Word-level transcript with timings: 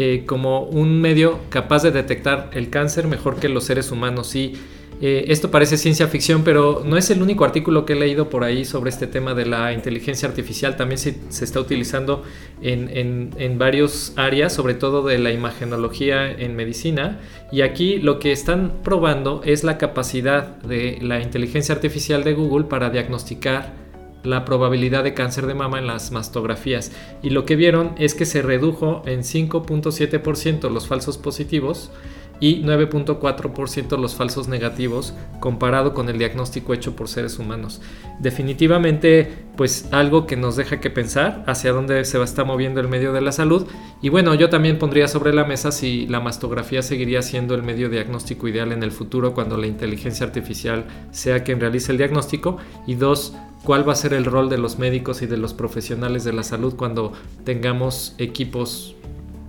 eh, 0.00 0.22
como 0.26 0.62
un 0.62 1.00
medio 1.00 1.40
capaz 1.48 1.82
de 1.82 1.90
detectar 1.90 2.50
el 2.52 2.70
cáncer 2.70 3.08
mejor 3.08 3.40
que 3.40 3.48
los 3.48 3.64
seres 3.64 3.90
humanos. 3.90 4.36
Y 4.36 4.54
eh, 5.00 5.26
esto 5.28 5.50
parece 5.50 5.76
ciencia 5.76 6.08
ficción, 6.08 6.42
pero 6.42 6.82
no 6.84 6.96
es 6.96 7.10
el 7.10 7.22
único 7.22 7.44
artículo 7.44 7.86
que 7.86 7.92
he 7.92 7.96
leído 7.96 8.28
por 8.28 8.42
ahí 8.42 8.64
sobre 8.64 8.90
este 8.90 9.06
tema 9.06 9.34
de 9.34 9.46
la 9.46 9.72
inteligencia 9.72 10.28
artificial. 10.28 10.76
También 10.76 10.98
se, 10.98 11.14
está 11.44 11.60
utilizando 11.60 12.24
en, 12.60 12.88
en, 12.96 13.30
en, 13.38 13.58
varios 13.58 14.12
áreas, 14.16 14.52
sobre 14.52 14.74
todo 14.74 15.06
de 15.06 15.18
la 15.18 15.30
imagenología 15.30 16.30
en 16.30 16.56
medicina. 16.56 17.20
Y 17.52 17.60
aquí 17.60 17.98
lo 17.98 18.18
que 18.18 18.32
están 18.32 18.82
probando 18.82 19.42
es 19.44 19.62
la 19.62 19.78
capacidad 19.78 20.56
de 20.62 20.98
la 21.00 21.20
inteligencia 21.20 21.74
artificial 21.74 22.24
de 22.24 22.34
Google 22.34 22.64
para 22.64 22.90
diagnosticar 22.90 23.88
la 24.24 24.44
probabilidad 24.44 25.04
de 25.04 25.14
cáncer 25.14 25.46
de 25.46 25.54
mama 25.54 25.78
en 25.78 25.86
las 25.86 26.10
mastografías 26.10 26.92
y 27.22 27.30
lo 27.30 27.44
que 27.44 27.54
vieron 27.54 27.92
es 27.98 28.14
que 28.14 28.26
se 28.26 28.42
redujo 28.42 29.02
en 29.06 29.20
5.7% 29.20 30.70
los 30.70 30.88
falsos 30.88 31.18
positivos 31.18 31.92
y 32.40 32.62
9.4% 32.62 33.98
los 33.98 34.14
falsos 34.14 34.48
negativos 34.48 35.14
comparado 35.40 35.94
con 35.94 36.08
el 36.08 36.18
diagnóstico 36.18 36.74
hecho 36.74 36.94
por 36.94 37.08
seres 37.08 37.38
humanos. 37.38 37.80
Definitivamente, 38.20 39.46
pues 39.56 39.88
algo 39.92 40.26
que 40.26 40.36
nos 40.36 40.56
deja 40.56 40.80
que 40.80 40.90
pensar 40.90 41.44
hacia 41.46 41.72
dónde 41.72 42.04
se 42.04 42.18
va 42.18 42.24
a 42.24 42.26
estar 42.26 42.46
moviendo 42.46 42.80
el 42.80 42.88
medio 42.88 43.12
de 43.12 43.20
la 43.20 43.32
salud. 43.32 43.66
Y 44.02 44.08
bueno, 44.08 44.34
yo 44.34 44.48
también 44.48 44.78
pondría 44.78 45.08
sobre 45.08 45.32
la 45.32 45.44
mesa 45.44 45.72
si 45.72 46.06
la 46.06 46.20
mastografía 46.20 46.82
seguiría 46.82 47.22
siendo 47.22 47.54
el 47.54 47.62
medio 47.62 47.88
diagnóstico 47.88 48.48
ideal 48.48 48.72
en 48.72 48.82
el 48.82 48.92
futuro 48.92 49.34
cuando 49.34 49.56
la 49.56 49.66
inteligencia 49.66 50.26
artificial 50.26 50.84
sea 51.10 51.42
quien 51.42 51.60
realice 51.60 51.92
el 51.92 51.98
diagnóstico. 51.98 52.58
Y 52.86 52.94
dos, 52.94 53.34
cuál 53.64 53.88
va 53.88 53.92
a 53.92 53.96
ser 53.96 54.12
el 54.14 54.24
rol 54.24 54.48
de 54.48 54.58
los 54.58 54.78
médicos 54.78 55.22
y 55.22 55.26
de 55.26 55.36
los 55.36 55.54
profesionales 55.54 56.24
de 56.24 56.32
la 56.32 56.42
salud 56.42 56.74
cuando 56.76 57.12
tengamos 57.44 58.14
equipos 58.18 58.94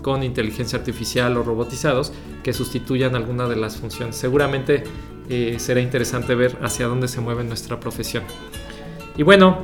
con 0.01 0.23
inteligencia 0.23 0.79
artificial 0.79 1.35
o 1.37 1.43
robotizados 1.43 2.13
que 2.43 2.53
sustituyan 2.53 3.15
alguna 3.15 3.47
de 3.47 3.55
las 3.55 3.77
funciones. 3.77 4.15
Seguramente 4.15 4.83
eh, 5.29 5.57
será 5.59 5.79
interesante 5.79 6.33
ver 6.33 6.57
hacia 6.61 6.87
dónde 6.87 7.07
se 7.07 7.21
mueve 7.21 7.43
nuestra 7.43 7.79
profesión. 7.79 8.23
Y 9.15 9.23
bueno, 9.23 9.59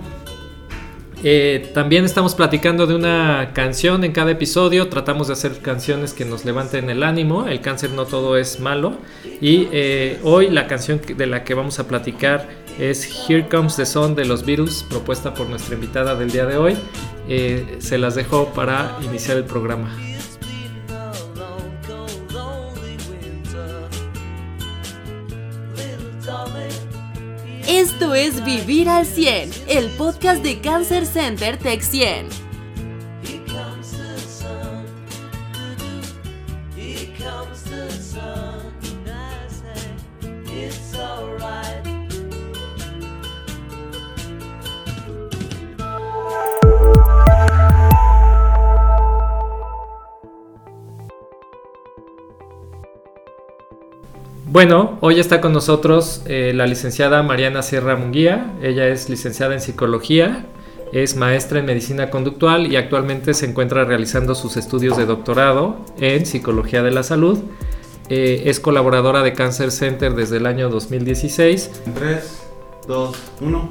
eh, 1.24 1.72
también 1.74 2.06
estamos 2.06 2.35
platicando 2.35 2.85
de 2.85 2.94
una 2.94 3.51
canción 3.53 4.03
en 4.03 4.12
cada 4.12 4.31
episodio. 4.31 4.90
Tratamos 4.90 5.28
de 5.28 5.34
hacer 5.34 5.59
canciones 5.59 6.13
que 6.13 6.25
nos 6.25 6.45
levanten 6.45 6.90
el 6.90 7.01
ánimo. 7.01 7.47
El 7.47 7.62
cáncer 7.62 7.91
no 7.91 8.06
todo 8.06 8.38
es 8.38 8.59
malo. 8.59 8.97
Y 9.41 9.68
eh, 9.72 10.19
hoy 10.24 10.50
la 10.50 10.68
canción 10.68 11.01
de 11.01 11.25
la 11.25 11.44
que 11.44 11.56
vamos 11.56 11.79
a 11.79 11.88
platicar 11.88 12.47
es 12.78 13.28
Here 13.28 13.47
Comes 13.47 13.78
the 13.78 13.85
Sun 13.85 14.16
de 14.16 14.25
los 14.25 14.45
Beatles, 14.45 14.85
propuesta 14.88 15.34
por 15.34 15.50
nuestra 15.50 15.75
invitada 15.75 16.16
del 16.16 16.29
día 16.29 16.45
de 16.45 16.57
hoy. 16.57 16.78
se 17.79 17.97
las 17.97 18.13
dejo 18.13 18.53
para 18.53 18.97
iniciar 19.01 19.38
el 19.38 19.45
programa. 19.45 20.14
Esto 27.78 28.16
es 28.16 28.41
Vivir 28.46 28.88
al 28.88 29.06
100, 29.06 29.52
el 29.68 29.90
podcast 29.97 30.41
de 30.41 30.62
Cancer 30.62 31.06
Center 31.06 31.58
Tech 31.58 31.81
100. 31.81 32.30
Bueno, 54.55 54.97
hoy 55.01 55.19
está 55.19 55.41
con 55.41 55.51
nosotros 55.51 56.21
eh, 56.27 56.53
la 56.55 56.66
licenciada 56.66 57.21
Mariana 57.23 57.61
Sierra 57.61 57.97
Munguía. 57.97 58.53
Ella 58.63 58.88
es 58.88 59.09
licenciada 59.09 59.53
en 59.53 59.59
psicología, 59.59 60.45
es 60.93 61.17
maestra 61.17 61.59
en 61.59 61.66
medicina 61.66 62.09
conductual 62.09 62.71
y 62.71 62.77
actualmente 62.77 63.33
se 63.33 63.47
encuentra 63.47 63.83
realizando 63.83 64.33
sus 64.33 64.55
estudios 64.55 64.95
de 64.95 65.05
doctorado 65.05 65.75
en 65.99 66.25
psicología 66.25 66.83
de 66.83 66.91
la 66.91 67.03
salud. 67.03 67.39
Eh, 68.07 68.44
es 68.45 68.61
colaboradora 68.61 69.23
de 69.23 69.33
Cancer 69.33 69.71
Center 69.71 70.15
desde 70.15 70.38
el 70.38 70.45
año 70.45 70.69
2016. 70.69 71.71
3, 71.94 72.44
2, 72.88 73.17
1. 73.41 73.69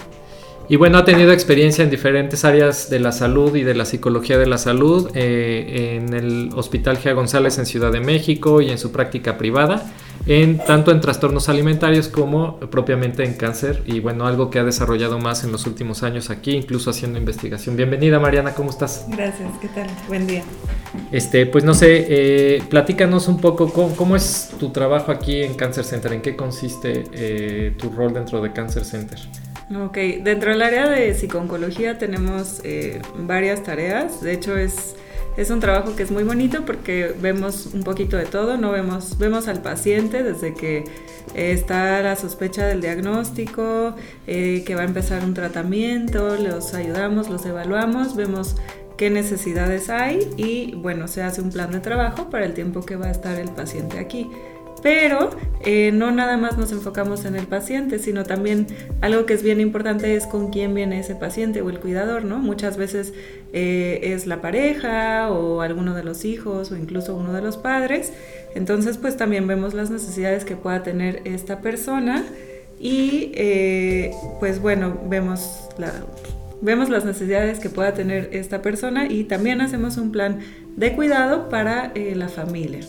Y 0.68 0.76
bueno, 0.76 0.98
ha 0.98 1.06
tenido 1.06 1.32
experiencia 1.32 1.82
en 1.82 1.88
diferentes 1.88 2.44
áreas 2.44 2.90
de 2.90 3.00
la 3.00 3.12
salud 3.12 3.56
y 3.56 3.62
de 3.62 3.74
la 3.74 3.86
psicología 3.86 4.36
de 4.36 4.46
la 4.46 4.58
salud, 4.58 5.10
eh, 5.14 5.96
en 5.96 6.12
el 6.12 6.50
Hospital 6.54 6.98
Gia 6.98 7.14
González 7.14 7.56
en 7.56 7.64
Ciudad 7.64 7.90
de 7.90 8.00
México 8.00 8.60
y 8.60 8.68
en 8.68 8.76
su 8.76 8.92
práctica 8.92 9.38
privada 9.38 9.90
en 10.26 10.58
tanto 10.58 10.90
en 10.90 11.00
trastornos 11.00 11.48
alimentarios 11.48 12.08
como 12.08 12.58
propiamente 12.58 13.24
en 13.24 13.34
cáncer 13.34 13.82
y 13.86 14.00
bueno, 14.00 14.26
algo 14.26 14.50
que 14.50 14.58
ha 14.58 14.64
desarrollado 14.64 15.18
más 15.18 15.44
en 15.44 15.52
los 15.52 15.66
últimos 15.66 16.02
años 16.02 16.30
aquí, 16.30 16.52
incluso 16.52 16.90
haciendo 16.90 17.18
investigación. 17.18 17.76
Bienvenida 17.76 18.18
Mariana, 18.18 18.54
¿cómo 18.54 18.70
estás? 18.70 19.06
Gracias, 19.08 19.50
¿qué 19.60 19.68
tal? 19.68 19.86
Buen 20.08 20.26
día. 20.26 20.42
Este, 21.12 21.46
pues 21.46 21.64
no 21.64 21.74
sé, 21.74 22.06
eh, 22.08 22.62
platícanos 22.68 23.28
un 23.28 23.40
poco 23.40 23.72
cómo, 23.72 24.16
es 24.16 24.52
tu 24.58 24.70
trabajo 24.70 25.12
aquí 25.12 25.42
en 25.42 25.54
Cancer 25.54 25.84
Center, 25.84 26.12
en 26.12 26.22
qué 26.22 26.36
consiste 26.36 27.04
eh, 27.12 27.74
tu 27.78 27.90
rol 27.90 28.14
dentro 28.14 28.40
de 28.40 28.52
Cancer 28.52 28.84
Center. 28.84 29.18
Ok, 29.74 29.96
dentro 30.22 30.50
del 30.50 30.62
área 30.62 30.88
de 30.88 31.14
psiconcología 31.14 31.98
tenemos 31.98 32.60
eh, 32.64 33.00
varias 33.18 33.62
tareas, 33.62 34.20
de 34.20 34.32
hecho 34.32 34.56
es 34.56 34.94
es 35.36 35.50
un 35.50 35.60
trabajo 35.60 35.96
que 35.96 36.02
es 36.04 36.10
muy 36.10 36.22
bonito 36.22 36.64
porque 36.64 37.14
vemos 37.20 37.70
un 37.72 37.82
poquito 37.82 38.16
de 38.16 38.26
todo, 38.26 38.56
no 38.56 38.70
vemos, 38.70 39.18
vemos 39.18 39.48
al 39.48 39.62
paciente 39.62 40.22
desde 40.22 40.54
que 40.54 40.84
está 41.34 42.00
la 42.02 42.16
sospecha 42.16 42.66
del 42.66 42.80
diagnóstico, 42.80 43.94
eh, 44.26 44.62
que 44.64 44.74
va 44.74 44.82
a 44.82 44.84
empezar 44.84 45.24
un 45.24 45.34
tratamiento, 45.34 46.36
los 46.36 46.74
ayudamos, 46.74 47.28
los 47.28 47.44
evaluamos, 47.46 48.14
vemos 48.14 48.56
qué 48.96 49.10
necesidades 49.10 49.90
hay 49.90 50.30
y 50.36 50.76
bueno, 50.76 51.08
se 51.08 51.22
hace 51.22 51.40
un 51.40 51.50
plan 51.50 51.72
de 51.72 51.80
trabajo 51.80 52.30
para 52.30 52.44
el 52.44 52.54
tiempo 52.54 52.82
que 52.82 52.96
va 52.96 53.06
a 53.06 53.10
estar 53.10 53.38
el 53.38 53.50
paciente 53.50 53.98
aquí. 53.98 54.30
Pero 54.84 55.30
eh, 55.64 55.92
no 55.94 56.10
nada 56.10 56.36
más 56.36 56.58
nos 56.58 56.70
enfocamos 56.70 57.24
en 57.24 57.36
el 57.36 57.46
paciente, 57.46 57.98
sino 57.98 58.24
también 58.24 58.66
algo 59.00 59.24
que 59.24 59.32
es 59.32 59.42
bien 59.42 59.58
importante 59.58 60.14
es 60.14 60.26
con 60.26 60.50
quién 60.50 60.74
viene 60.74 61.00
ese 61.00 61.14
paciente 61.14 61.62
o 61.62 61.70
el 61.70 61.80
cuidador, 61.80 62.26
¿no? 62.26 62.38
Muchas 62.38 62.76
veces 62.76 63.14
eh, 63.54 64.00
es 64.02 64.26
la 64.26 64.42
pareja 64.42 65.30
o 65.30 65.62
alguno 65.62 65.94
de 65.94 66.04
los 66.04 66.26
hijos 66.26 66.70
o 66.70 66.76
incluso 66.76 67.16
uno 67.16 67.32
de 67.32 67.40
los 67.40 67.56
padres. 67.56 68.12
Entonces, 68.54 68.98
pues 68.98 69.16
también 69.16 69.46
vemos 69.46 69.72
las 69.72 69.88
necesidades 69.88 70.44
que 70.44 70.54
pueda 70.54 70.82
tener 70.82 71.22
esta 71.24 71.62
persona 71.62 72.22
y 72.78 73.32
eh, 73.36 74.12
pues 74.38 74.60
bueno, 74.60 75.00
vemos 75.08 75.66
vemos 76.60 76.90
las 76.90 77.06
necesidades 77.06 77.58
que 77.58 77.70
pueda 77.70 77.94
tener 77.94 78.28
esta 78.32 78.60
persona 78.60 79.06
y 79.10 79.24
también 79.24 79.62
hacemos 79.62 79.96
un 79.96 80.12
plan 80.12 80.40
de 80.76 80.94
cuidado 80.94 81.48
para 81.48 81.90
la 81.94 82.28
familia. 82.28 82.80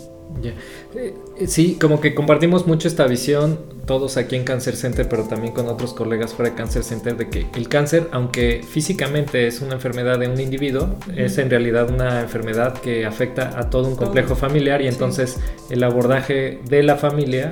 Eh, 0.95 1.47
sí, 1.47 1.77
como 1.79 2.01
que 2.01 2.13
compartimos 2.13 2.67
mucho 2.67 2.87
esta 2.87 3.07
visión, 3.07 3.59
todos 3.85 4.17
aquí 4.17 4.35
en 4.35 4.43
Cancer 4.43 4.75
Center, 4.75 5.07
pero 5.07 5.23
también 5.23 5.53
con 5.53 5.67
otros 5.67 5.93
colegas 5.93 6.33
fuera 6.33 6.51
de 6.51 6.57
Cancer 6.57 6.83
Center, 6.83 7.15
de 7.15 7.29
que 7.29 7.45
el 7.55 7.69
cáncer, 7.69 8.07
aunque 8.11 8.61
físicamente 8.67 9.47
es 9.47 9.61
una 9.61 9.75
enfermedad 9.75 10.19
de 10.19 10.27
un 10.27 10.39
individuo, 10.39 10.95
es 11.15 11.37
en 11.37 11.49
realidad 11.49 11.89
una 11.89 12.21
enfermedad 12.21 12.73
que 12.79 13.05
afecta 13.05 13.57
a 13.59 13.69
todo 13.69 13.87
un 13.87 13.95
complejo 13.95 14.35
familiar 14.35 14.81
y 14.81 14.87
entonces 14.87 15.39
el 15.69 15.83
abordaje 15.83 16.59
de 16.67 16.83
la 16.83 16.95
familia 16.95 17.51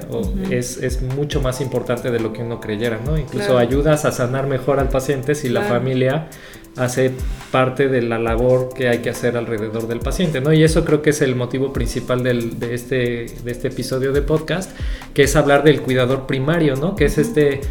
es, 0.49 0.77
es, 0.77 1.01
mucho 1.01 1.41
más 1.41 1.61
importante 1.61 2.11
de 2.11 2.19
lo 2.19 2.33
que 2.33 2.41
uno 2.41 2.59
creyera, 2.59 2.99
¿no? 3.05 3.17
Incluso 3.17 3.57
ayudas 3.57 4.05
a 4.05 4.11
sanar 4.11 4.47
mejor 4.47 4.79
al 4.79 4.89
paciente 4.89 5.35
si 5.35 5.49
la 5.49 5.61
familia 5.61 6.27
hace 6.75 7.11
parte 7.51 7.87
de 7.87 8.01
la 8.01 8.17
labor 8.17 8.69
que 8.75 8.89
hay 8.89 8.99
que 8.99 9.09
hacer 9.09 9.37
alrededor 9.37 9.87
del 9.87 9.99
paciente, 9.99 10.41
¿no? 10.41 10.53
Y 10.53 10.63
eso 10.63 10.83
creo 10.85 11.01
que 11.01 11.11
es 11.11 11.21
el 11.21 11.35
motivo 11.35 11.71
principal 11.71 12.23
de, 12.23 12.73
este, 12.73 13.25
de 13.43 13.51
este 13.51 13.67
episodio 13.67 14.11
de 14.11 14.21
podcast, 14.21 14.71
que 15.13 15.23
es 15.23 15.35
hablar 15.35 15.63
del 15.63 15.81
cuidador 15.81 16.25
primario, 16.25 16.75
¿no? 16.75 16.95
Que 16.95 17.05
es 17.05 17.17
este 17.17 17.61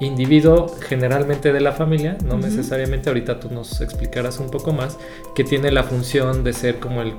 individuo 0.00 0.74
generalmente 0.80 1.52
de 1.52 1.60
la 1.60 1.72
familia, 1.72 2.16
no 2.24 2.38
necesariamente, 2.38 3.10
ahorita 3.10 3.40
tú 3.40 3.50
nos 3.50 3.80
explicarás 3.80 4.38
un 4.38 4.50
poco 4.50 4.72
más, 4.72 4.96
que 5.34 5.44
tiene 5.44 5.72
la 5.72 5.82
función 5.82 6.44
de 6.44 6.52
ser 6.52 6.78
como 6.78 7.02
el, 7.02 7.14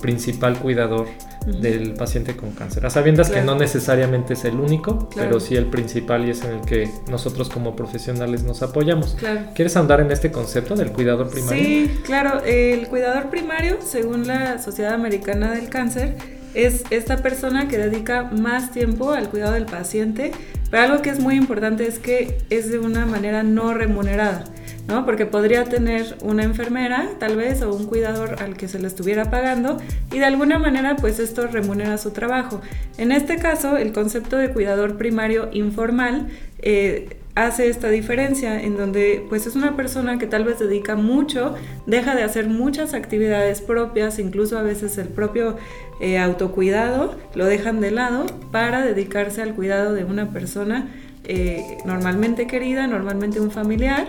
principal 0.00 0.58
cuidador 0.58 1.06
del 1.46 1.94
paciente 1.94 2.36
con 2.36 2.52
cáncer. 2.52 2.86
A 2.86 2.90
sabiendas 2.90 3.30
que 3.30 3.42
no 3.42 3.54
necesariamente 3.54 4.34
es 4.34 4.44
el 4.44 4.58
único, 4.58 5.08
pero 5.14 5.40
sí 5.40 5.56
el 5.56 5.66
principal 5.66 6.26
y 6.26 6.30
es 6.30 6.42
en 6.42 6.52
el 6.52 6.60
que 6.62 6.90
nosotros 7.10 7.48
como 7.48 7.76
profesionales 7.76 8.42
nos 8.44 8.62
apoyamos. 8.62 9.16
¿Quieres 9.54 9.76
andar 9.76 10.00
en 10.00 10.10
este 10.10 10.30
concepto 10.30 10.74
del 10.74 10.92
cuidador 10.92 11.30
primario? 11.30 11.62
Sí, 11.62 11.90
claro. 12.04 12.42
El 12.44 12.88
cuidador 12.88 13.30
primario, 13.30 13.78
según 13.80 14.26
la 14.26 14.58
Sociedad 14.62 14.94
Americana 14.94 15.52
del 15.52 15.68
Cáncer, 15.68 16.16
es 16.54 16.84
esta 16.90 17.18
persona 17.18 17.68
que 17.68 17.78
dedica 17.78 18.24
más 18.24 18.70
tiempo 18.70 19.12
al 19.12 19.28
cuidado 19.28 19.54
del 19.54 19.66
paciente, 19.66 20.32
pero 20.74 20.86
algo 20.86 21.02
que 21.02 21.10
es 21.10 21.20
muy 21.20 21.36
importante 21.36 21.86
es 21.86 22.00
que 22.00 22.38
es 22.50 22.68
de 22.68 22.80
una 22.80 23.06
manera 23.06 23.44
no 23.44 23.74
remunerada. 23.74 24.42
¿no? 24.88 25.04
Porque 25.04 25.24
podría 25.24 25.62
tener 25.62 26.16
una 26.20 26.42
enfermera, 26.42 27.10
tal 27.20 27.36
vez, 27.36 27.62
o 27.62 27.72
un 27.72 27.86
cuidador 27.86 28.42
al 28.42 28.56
que 28.56 28.66
se 28.66 28.80
le 28.80 28.88
estuviera 28.88 29.30
pagando, 29.30 29.76
y 30.10 30.18
de 30.18 30.24
alguna 30.24 30.58
manera, 30.58 30.96
pues 30.96 31.20
esto 31.20 31.46
remunera 31.46 31.96
su 31.96 32.10
trabajo. 32.10 32.60
En 32.98 33.12
este 33.12 33.36
caso, 33.36 33.76
el 33.76 33.92
concepto 33.92 34.36
de 34.36 34.50
cuidador 34.50 34.96
primario 34.96 35.48
informal 35.52 36.26
eh, 36.58 37.18
hace 37.34 37.68
esta 37.68 37.88
diferencia 37.88 38.62
en 38.62 38.76
donde 38.76 39.24
pues 39.28 39.46
es 39.46 39.56
una 39.56 39.76
persona 39.76 40.18
que 40.18 40.26
tal 40.26 40.44
vez 40.44 40.58
dedica 40.58 40.94
mucho, 40.94 41.54
deja 41.86 42.14
de 42.14 42.22
hacer 42.22 42.48
muchas 42.48 42.94
actividades 42.94 43.60
propias, 43.60 44.18
incluso 44.18 44.56
a 44.58 44.62
veces 44.62 44.96
el 44.98 45.08
propio 45.08 45.56
eh, 46.00 46.18
autocuidado 46.18 47.16
lo 47.34 47.46
dejan 47.46 47.80
de 47.80 47.90
lado 47.90 48.26
para 48.52 48.82
dedicarse 48.82 49.42
al 49.42 49.54
cuidado 49.54 49.94
de 49.94 50.04
una 50.04 50.30
persona 50.30 50.88
eh, 51.24 51.78
normalmente 51.84 52.46
querida, 52.46 52.86
normalmente 52.86 53.40
un 53.40 53.50
familiar. 53.50 54.06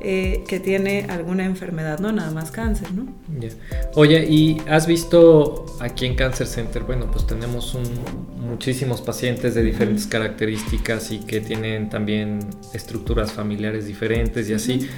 Eh, 0.00 0.44
que 0.46 0.60
tiene 0.60 1.06
alguna 1.08 1.46
enfermedad, 1.46 1.98
no 1.98 2.12
nada 2.12 2.30
más 2.30 2.50
cáncer, 2.50 2.92
¿no? 2.92 3.06
Oye, 3.94 4.26
¿y 4.28 4.60
has 4.68 4.86
visto 4.86 5.64
aquí 5.80 6.04
en 6.04 6.14
Cancer 6.14 6.46
Center? 6.46 6.82
Bueno, 6.82 7.10
pues 7.10 7.26
tenemos 7.26 7.78
muchísimos 8.38 9.00
pacientes 9.00 9.54
de 9.54 9.62
diferentes 9.62 10.06
características 10.06 11.10
y 11.10 11.20
que 11.20 11.40
tienen 11.40 11.88
también 11.88 12.40
estructuras 12.74 13.32
familiares 13.32 13.86
diferentes 13.86 14.50
y 14.50 14.54
así. 14.54 14.88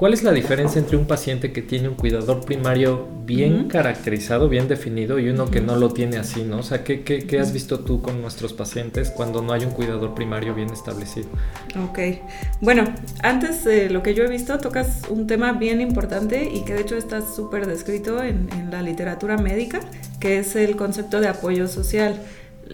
¿Cuál 0.00 0.14
es 0.14 0.22
la 0.22 0.32
diferencia 0.32 0.78
entre 0.78 0.96
un 0.96 1.04
paciente 1.04 1.52
que 1.52 1.60
tiene 1.60 1.86
un 1.86 1.94
cuidador 1.94 2.42
primario 2.46 3.06
bien 3.26 3.68
caracterizado, 3.68 4.48
bien 4.48 4.66
definido 4.66 5.18
y 5.18 5.28
uno 5.28 5.50
que 5.50 5.60
no 5.60 5.76
lo 5.76 5.90
tiene 5.90 6.16
así, 6.16 6.42
¿no? 6.42 6.60
O 6.60 6.62
sea, 6.62 6.84
¿qué, 6.84 7.02
qué, 7.02 7.38
has 7.38 7.52
visto 7.52 7.80
tú 7.80 8.00
con 8.00 8.22
nuestros 8.22 8.54
pacientes 8.54 9.10
cuando 9.10 9.42
no 9.42 9.52
hay 9.52 9.62
un 9.62 9.72
cuidador 9.72 10.14
primario 10.14 10.54
bien 10.54 10.70
establecido? 10.70 11.28
Ok, 11.84 11.98
bueno, 12.62 12.84
antes 13.22 13.62
de 13.64 13.90
lo 13.90 14.02
que 14.02 14.14
yo 14.14 14.24
he 14.24 14.28
visto, 14.28 14.56
tocas 14.56 15.02
un 15.10 15.26
tema 15.26 15.52
bien 15.52 15.82
importante 15.82 16.50
y 16.50 16.64
que 16.64 16.72
de 16.72 16.80
hecho 16.80 16.96
está 16.96 17.20
súper 17.20 17.66
descrito 17.66 18.22
en, 18.22 18.48
en 18.54 18.70
la 18.70 18.80
literatura 18.80 19.36
médica, 19.36 19.80
que 20.18 20.38
es 20.38 20.56
el 20.56 20.76
concepto 20.76 21.20
de 21.20 21.28
apoyo 21.28 21.68
social. 21.68 22.18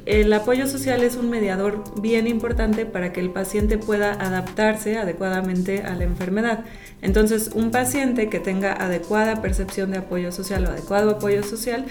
El 0.04 0.32
apoyo 0.32 0.66
social 0.66 1.02
es 1.02 1.16
un 1.16 1.30
mediador 1.30 1.82
bien 2.00 2.26
importante 2.26 2.84
para 2.86 3.12
que 3.12 3.20
el 3.20 3.30
paciente 3.30 3.78
pueda 3.78 4.12
adaptarse 4.12 4.98
adecuadamente 4.98 5.82
a 5.82 5.94
la 5.94 6.04
enfermedad. 6.04 6.64
Entonces, 7.02 7.50
un 7.54 7.70
paciente 7.70 8.28
que 8.28 8.40
tenga 8.40 8.72
adecuada 8.72 9.42
percepción 9.42 9.90
de 9.90 9.98
apoyo 9.98 10.32
social 10.32 10.64
o 10.64 10.70
adecuado 10.70 11.10
apoyo 11.10 11.42
social 11.42 11.84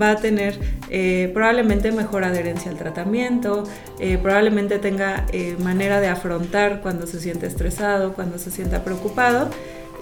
va 0.00 0.12
a 0.12 0.16
tener 0.16 0.58
eh, 0.88 1.30
probablemente 1.34 1.92
mejor 1.92 2.24
adherencia 2.24 2.70
al 2.70 2.78
tratamiento, 2.78 3.64
eh, 3.98 4.18
probablemente 4.18 4.78
tenga 4.78 5.26
eh, 5.32 5.56
manera 5.58 6.00
de 6.00 6.08
afrontar 6.08 6.80
cuando 6.80 7.06
se 7.06 7.20
siente 7.20 7.46
estresado, 7.46 8.14
cuando 8.14 8.38
se 8.38 8.50
sienta 8.50 8.84
preocupado 8.84 9.50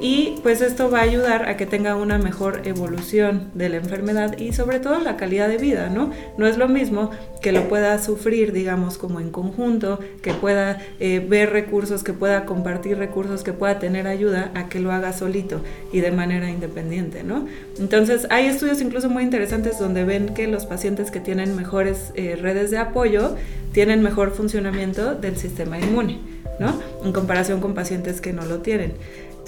y 0.01 0.39
pues 0.43 0.61
esto 0.61 0.91
va 0.91 1.01
a 1.01 1.03
ayudar 1.03 1.49
a 1.49 1.57
que 1.57 1.67
tenga 1.67 1.95
una 1.97 2.19
mejor 2.19 2.63
evolución 2.65 3.51
de 3.55 3.69
la 3.69 3.77
enfermedad 3.77 4.39
y 4.39 4.53
sobre 4.53 4.81
todo 4.81 4.99
la 5.01 5.17
calidad 5.17 5.49
de 5.49 5.59
vida, 5.59 5.89
¿no? 5.89 6.11
No 6.39 6.47
es 6.47 6.57
lo 6.57 6.69
mismo 6.69 7.11
que 7.43 7.53
lo 7.53 7.69
pueda 7.69 8.03
sufrir, 8.03 8.53
digamos, 8.53 8.99
como 8.99 9.21
en 9.21 9.31
conjunto, 9.31 10.01
que 10.23 10.33
pueda 10.33 10.79
eh, 11.01 11.25
ver 11.27 11.51
recursos, 11.51 12.03
que 12.03 12.13
pueda 12.13 12.47
compartir 12.47 12.99
recursos, 12.99 13.43
que 13.43 13.53
pueda 13.53 13.79
tener 13.79 14.07
ayuda, 14.07 14.51
a 14.55 14.69
que 14.69 14.81
lo 14.81 14.93
haga 14.93 15.13
solito 15.13 15.61
y 15.93 16.01
de 16.01 16.11
manera 16.11 16.51
independiente, 16.51 17.23
¿no? 17.23 17.47
Entonces 17.79 18.27
hay 18.31 18.47
estudios 18.47 18.81
incluso 18.81 19.11
muy 19.11 19.23
interesantes 19.23 19.79
donde 19.79 20.05
ven 20.05 20.35
que 20.35 20.47
los 20.47 20.67
pacientes 20.67 21.11
que 21.11 21.21
tienen 21.21 21.57
mejores 21.57 22.13
eh, 22.15 22.37
redes 22.41 22.71
de 22.71 22.79
apoyo 22.79 23.37
tienen 23.73 24.03
mejor 24.03 24.33
funcionamiento 24.33 25.15
del 25.15 25.37
sistema 25.37 25.79
inmune, 25.79 26.21
¿no? 26.59 26.81
En 27.05 27.13
comparación 27.13 27.61
con 27.61 27.75
pacientes 27.75 28.21
que 28.21 28.33
no 28.33 28.45
lo 28.45 28.59
tienen. 28.59 28.95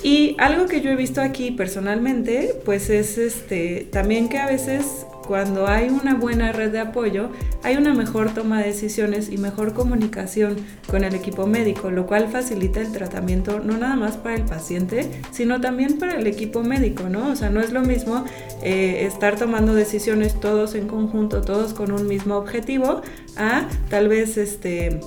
Y 0.03 0.35
algo 0.39 0.67
que 0.67 0.81
yo 0.81 0.91
he 0.91 0.97
visto 0.97 1.21
aquí 1.21 1.53
personalmente, 1.53 2.57
pues 2.65 2.91
es 2.91 3.19
este, 3.19 3.89
también 3.93 4.29
que 4.29 4.39
a 4.39 4.47
veces 4.47 5.07
cuando 5.27 5.69
hay 5.69 5.89
una 5.89 6.15
buena 6.15 6.51
red 6.51 6.73
de 6.73 6.81
apoyo, 6.81 7.31
hay 7.63 7.77
una 7.77 7.95
mejor 7.95 8.35
toma 8.35 8.59
de 8.61 8.67
decisiones 8.67 9.31
y 9.31 9.39
mejor 9.39 9.73
comunicación 9.73 10.57
con 10.89 11.05
el 11.05 11.15
equipo 11.15 11.47
médico, 11.47 11.91
lo 11.91 12.07
cual 12.07 12.29
facilita 12.29 12.81
el 12.81 12.91
tratamiento 12.91 13.61
no 13.61 13.79
nada 13.79 13.95
más 13.95 14.17
para 14.17 14.35
el 14.35 14.43
paciente, 14.43 15.09
sino 15.31 15.61
también 15.61 15.99
para 15.99 16.17
el 16.17 16.27
equipo 16.27 16.63
médico, 16.63 17.09
¿no? 17.09 17.31
O 17.31 17.37
sea, 17.37 17.51
no 17.51 17.61
es 17.61 17.73
lo 17.73 17.83
mismo 17.83 18.25
eh, 18.63 19.07
estar 19.07 19.39
tomando 19.39 19.75
decisiones 19.75 20.39
todos 20.41 20.75
en 20.75 20.89
conjunto, 20.89 21.43
todos 21.43 21.73
con 21.73 21.93
un 21.93 22.09
mismo 22.09 22.37
objetivo, 22.37 23.03
a 23.37 23.69
tal 23.89 24.09
vez 24.09 24.37
este 24.37 25.01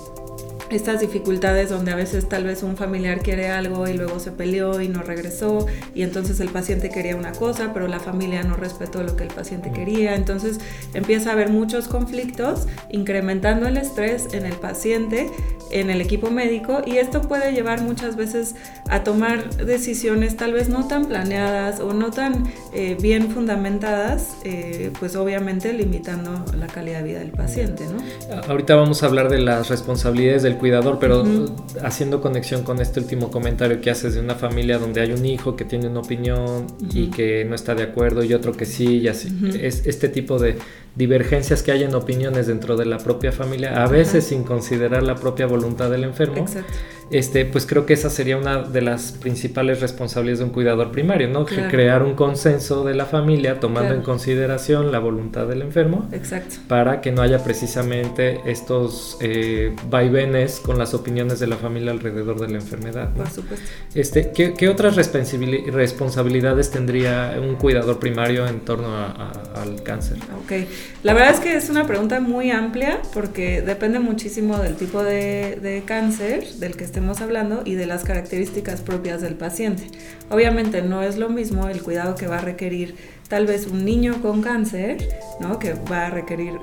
estas 0.70 1.00
dificultades 1.00 1.70
donde 1.70 1.92
a 1.92 1.96
veces 1.96 2.28
tal 2.28 2.44
vez 2.44 2.64
un 2.64 2.76
familiar 2.76 3.20
quiere 3.20 3.50
algo 3.50 3.88
y 3.88 3.94
luego 3.94 4.20
se 4.20 4.32
peleó 4.32 4.82
y 4.82 4.88
no 4.88 5.02
regresó 5.02 5.68
y 5.94 6.02
entonces 6.02 6.40
el 6.40 6.50
paciente 6.50 6.90
quería 6.90 7.16
una 7.16 7.34
cosa 7.34 7.72
pero 7.74 7.88
la 7.88 8.00
familia 8.00 8.44
no 8.44 8.56
respetó 8.56 9.04
lo 9.04 9.16
que 9.16 9.24
el 9.24 9.34
paciente 9.34 9.72
quería 9.72 10.16
entonces 10.16 10.60
empieza 10.94 11.30
a 11.30 11.34
haber 11.34 11.50
muchos 11.50 11.88
conflictos 11.88 12.68
incrementando 12.90 13.68
el 13.68 13.78
estrés 13.78 14.34
en 14.34 14.46
el 14.46 14.56
paciente 14.56 15.30
en 15.72 15.90
el 15.90 16.02
equipo 16.02 16.30
médico 16.30 16.82
y 16.86 16.98
esto 16.98 17.22
puede 17.22 17.52
llevar 17.52 17.82
muchas 17.82 18.16
veces 18.16 18.56
a 18.90 19.04
tomar 19.04 19.56
decisiones 19.58 20.38
tal 20.38 20.54
vez 20.54 20.70
no 20.70 20.88
tan 20.88 21.06
planeadas 21.06 21.80
o 21.80 21.94
no 21.94 22.12
tan 22.12 22.46
eh, 22.74 22.98
bien 23.00 23.30
fundamentadas 23.30 24.38
eh, 24.44 24.92
pues 25.00 25.16
obviamente 25.16 25.74
limitando 25.74 26.46
la 26.58 26.68
calidad 26.68 27.00
de 27.00 27.04
vida 27.04 27.20
del 27.20 27.32
paciente 27.32 27.86
¿no? 27.86 27.98
ahorita 28.48 28.76
vamos 28.76 29.04
a 29.04 29.08
hablar 29.08 29.30
de 29.30 29.40
las 29.40 29.70
responsabilidades 29.70 30.44
del 30.44 30.55
cuidador, 30.58 30.98
pero 31.00 31.24
haciendo 31.84 32.22
conexión 32.22 32.64
con 32.64 32.82
este 32.82 33.00
último 33.00 33.32
comentario 33.32 33.82
que 33.82 33.90
haces 33.90 34.16
de 34.16 34.22
una 34.22 34.36
familia 34.36 34.78
donde 34.78 35.02
hay 35.02 35.12
un 35.12 35.26
hijo 35.26 35.56
que 35.56 35.66
tiene 35.66 35.88
una 35.88 36.00
opinión 36.00 36.68
y 36.94 37.08
que 37.08 37.46
no 37.46 37.56
está 37.56 37.76
de 37.76 37.84
acuerdo 37.84 38.24
y 38.24 38.34
otro 38.34 38.54
que 38.54 38.66
sí, 38.66 39.00
y 39.00 39.08
así. 39.08 39.30
Es 39.60 39.86
este 39.86 40.10
tipo 40.10 40.40
de 40.40 40.58
divergencias 40.96 41.64
que 41.64 41.72
hay 41.72 41.84
en 41.84 41.94
opiniones 41.96 42.48
dentro 42.48 42.76
de 42.78 42.86
la 42.86 42.98
propia 42.98 43.32
familia, 43.32 43.84
a 43.84 43.88
veces 43.88 44.26
sin 44.26 44.44
considerar 44.44 45.04
la 45.04 45.16
propia 45.16 45.46
voluntad 45.46 45.90
del 45.90 46.04
enfermo. 46.04 46.38
Exacto 46.38 46.74
este, 47.12 47.46
pues 47.46 47.66
creo 47.66 47.86
que 47.86 47.94
esa 47.94 48.10
sería 48.10 48.38
una 48.38 48.64
de 48.64 48.82
las 48.82 49.12
principales 49.12 49.82
responsabilidades 49.82 50.40
de 50.40 50.46
un 50.46 50.52
cuidador 50.52 50.92
primario, 50.92 51.30
¿no? 51.30 51.46
Crear 51.46 52.04
un 52.04 52.16
consenso 52.16 52.84
de 52.84 52.96
la 52.96 53.06
familia 53.06 53.60
tomando 53.60 53.94
en 53.94 54.02
consideración 54.02 54.92
la 54.92 55.00
voluntad 55.00 55.48
del 55.48 55.62
enfermo. 55.62 56.10
Exacto. 56.12 56.56
Para 56.68 57.02
que 57.02 57.12
no 57.12 57.22
haya 57.22 57.44
precisamente 57.44 58.42
estos 58.46 59.18
eh, 59.22 59.76
vaivenes 59.90 60.60
con 60.60 60.80
las 60.80 60.94
opiniones 60.94 61.40
de 61.40 61.48
la 61.48 61.58
familia 61.58 61.92
alrededor 61.92 62.40
de 62.40 62.48
la 62.50 62.56
enfermedad. 62.56 63.14
Por 63.14 63.30
supuesto. 63.30 63.66
Este, 63.94 64.32
¿qué, 64.32 64.70
otras 64.70 64.96
responsabilidades 64.96 66.72
tendría 66.72 67.38
un 67.40 67.56
cuidador 67.56 68.00
primario 68.00 68.48
en 68.48 68.62
torno 68.62 68.88
al 68.96 69.84
cáncer? 69.84 70.18
Ok, 70.44 70.68
la 71.04 71.14
verdad 71.14 71.36
es 71.36 71.40
que 71.40 71.56
es 71.56 71.70
una 71.70 71.86
pregunta 71.86 72.20
muy 72.20 72.50
amplia 72.50 73.00
porque 73.14 73.62
depende 73.62 74.00
muchísimo 74.00 74.58
del 74.58 74.76
tipo 74.76 75.04
de, 75.04 75.60
de 75.62 75.84
cáncer 75.86 76.46
del 76.56 76.76
que 76.76 76.84
estemos 76.96 77.20
hablando 77.20 77.64
y 77.66 77.76
de 77.76 77.88
las 77.88 78.06
características 78.06 78.80
propias 78.80 79.20
del 79.20 79.34
paciente. 79.34 79.84
Obviamente 80.30 80.82
no 80.82 81.04
es 81.04 81.18
lo 81.18 81.28
mismo 81.28 81.68
el 81.68 81.84
cuidado 81.84 82.16
que 82.16 82.26
va 82.26 82.38
a 82.38 82.42
requerir 82.42 82.96
tal 83.28 83.46
vez 83.48 83.68
un 83.68 83.84
niño 83.84 84.22
con 84.22 84.42
cáncer, 84.42 85.06
¿no? 85.42 85.60
que 85.60 85.74
va 85.74 86.06
a 86.06 86.10
requerir 86.10 86.54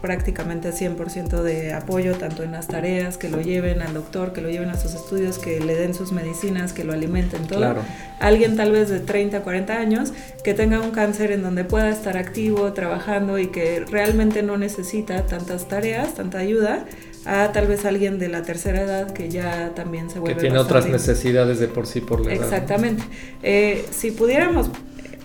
prácticamente 0.00 0.70
100% 0.70 1.42
de 1.42 1.72
apoyo, 1.72 2.14
tanto 2.14 2.44
en 2.44 2.52
las 2.52 2.68
tareas, 2.68 3.18
que 3.18 3.28
lo 3.28 3.40
lleven 3.40 3.82
al 3.82 3.94
doctor, 3.94 4.32
que 4.32 4.42
lo 4.42 4.48
lleven 4.48 4.68
a 4.68 4.76
sus 4.76 4.94
estudios, 4.94 5.40
que 5.40 5.58
le 5.58 5.74
den 5.74 5.92
sus 5.92 6.12
medicinas, 6.12 6.72
que 6.72 6.84
lo 6.84 6.92
alimenten, 6.92 7.48
todo. 7.48 7.58
Claro. 7.58 7.82
Alguien 8.20 8.54
tal 8.54 8.70
vez 8.70 8.90
de 8.90 9.00
30, 9.00 9.40
40 9.40 9.76
años 9.76 10.12
que 10.44 10.54
tenga 10.54 10.78
un 10.78 10.92
cáncer 10.92 11.32
en 11.32 11.42
donde 11.42 11.64
pueda 11.64 11.88
estar 11.88 12.16
activo, 12.16 12.72
trabajando 12.74 13.40
y 13.40 13.48
que 13.48 13.80
realmente 13.90 14.44
no 14.44 14.56
necesita 14.56 15.26
tantas 15.26 15.66
tareas, 15.66 16.14
tanta 16.14 16.38
ayuda, 16.38 16.84
a 17.26 17.52
tal 17.52 17.66
vez 17.66 17.84
alguien 17.84 18.18
de 18.18 18.28
la 18.28 18.42
tercera 18.42 18.82
edad 18.82 19.12
que 19.12 19.28
ya 19.28 19.72
también 19.74 20.10
se 20.10 20.18
vuelve 20.18 20.36
Que 20.36 20.42
tiene 20.42 20.58
otras 20.58 20.86
necesidades 20.86 21.58
de 21.58 21.68
por 21.68 21.86
sí 21.86 22.00
por 22.00 22.24
la 22.24 22.32
edad. 22.32 22.40
¿no? 22.40 22.46
Exactamente. 22.46 23.02
Eh, 23.42 23.84
si 23.90 24.10
pudiéramos 24.10 24.70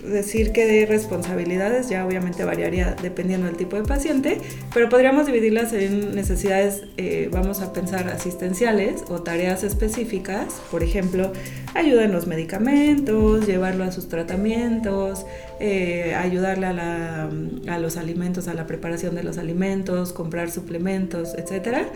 decir 0.04 0.52
que 0.52 0.66
de 0.66 0.86
responsabilidades, 0.86 1.88
ya 1.88 2.06
obviamente 2.06 2.44
variaría 2.44 2.96
dependiendo 3.02 3.46
del 3.46 3.56
tipo 3.56 3.76
de 3.76 3.82
paciente, 3.82 4.38
pero 4.72 4.88
podríamos 4.88 5.26
dividirlas 5.26 5.72
en 5.72 6.14
necesidades, 6.14 6.84
eh, 6.96 7.28
vamos 7.32 7.60
a 7.60 7.72
pensar, 7.72 8.08
asistenciales 8.08 9.04
o 9.08 9.22
tareas 9.22 9.62
específicas, 9.64 10.60
por 10.70 10.82
ejemplo, 10.82 11.32
ayuda 11.74 12.04
en 12.04 12.12
los 12.12 12.26
medicamentos, 12.26 13.46
llevarlo 13.46 13.84
a 13.84 13.92
sus 13.92 14.08
tratamientos, 14.08 15.26
eh, 15.60 16.14
ayudarle 16.14 16.66
a, 16.66 17.78
los 17.78 17.96
alimentos, 17.96 18.48
a 18.48 18.54
la 18.54 18.66
preparación 18.66 19.14
de 19.14 19.22
los 19.22 19.38
alimentos, 19.38 20.12
comprar 20.12 20.50
suplementos, 20.50 21.34
etcétera. 21.34 21.86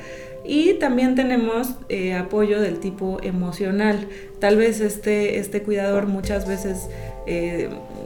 Y 0.46 0.75
también 0.75 1.14
tenemos 1.14 1.68
eh, 1.88 2.14
apoyo 2.14 2.61
del 2.61 2.78
tipo 2.78 3.18
emocional. 3.23 4.06
Tal 4.40 4.56
vez 4.56 4.80
este, 4.80 5.38
este 5.38 5.62
cuidador 5.62 6.06
muchas 6.06 6.46
veces 6.46 6.88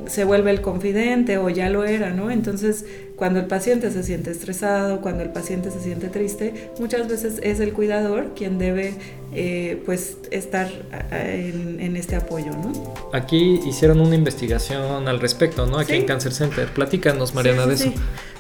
se 0.09 0.25
vuelve 0.25 0.51
el 0.51 0.61
confidente 0.61 1.39
o 1.39 1.49
ya 1.51 1.69
lo 1.71 1.85
era, 1.85 2.11
¿no? 2.11 2.31
Entonces, 2.31 2.85
cuando 3.17 3.39
el 3.41 3.47
paciente 3.47 3.91
se 3.91 4.03
siente 4.03 4.31
estresado, 4.31 5.01
cuando 5.01 5.23
el 5.23 5.31
paciente 5.31 5.71
se 5.71 5.81
siente 5.81 6.09
triste, 6.09 6.71
muchas 6.81 7.09
veces 7.09 7.41
es 7.43 7.61
el 7.61 7.73
cuidador 7.73 8.33
quien 8.37 8.59
debe, 8.59 8.95
eh, 9.35 9.83
pues, 9.87 10.17
estar 10.31 10.69
a- 11.11 11.29
en, 11.31 11.81
en 11.81 11.97
este 11.97 12.17
apoyo, 12.17 12.51
¿no? 12.53 12.73
Aquí 13.13 13.61
hicieron 13.67 14.01
una 14.01 14.15
investigación 14.15 15.07
al 15.09 15.21
respecto, 15.21 15.67
¿no? 15.67 15.79
Aquí 15.79 15.93
Sí. 15.93 15.99
en 15.99 16.05
Cancer 16.07 16.33
Center. 16.33 16.69
Platícanos, 16.69 17.35
Mariana, 17.35 17.63
Sí, 17.65 17.69
de 17.69 17.75
eso. 17.75 17.93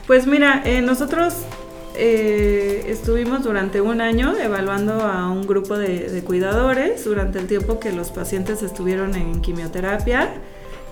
Pues 0.07 0.27
mira, 0.27 0.63
eh, 0.65 0.81
nosotros 0.81 1.35
eh, 1.97 2.85
estuvimos 2.89 3.43
durante 3.43 3.81
un 3.81 4.01
año 4.01 4.37
evaluando 4.39 5.01
a 5.03 5.29
un 5.31 5.47
grupo 5.47 5.77
de, 5.77 6.09
de 6.09 6.23
cuidadores 6.23 7.05
durante 7.05 7.39
el 7.41 7.47
tiempo 7.49 7.81
que 7.81 7.91
los 7.93 8.11
pacientes 8.11 8.63
estuvieron 8.63 9.15
en 9.17 9.41
quimioterapia. 9.41 10.29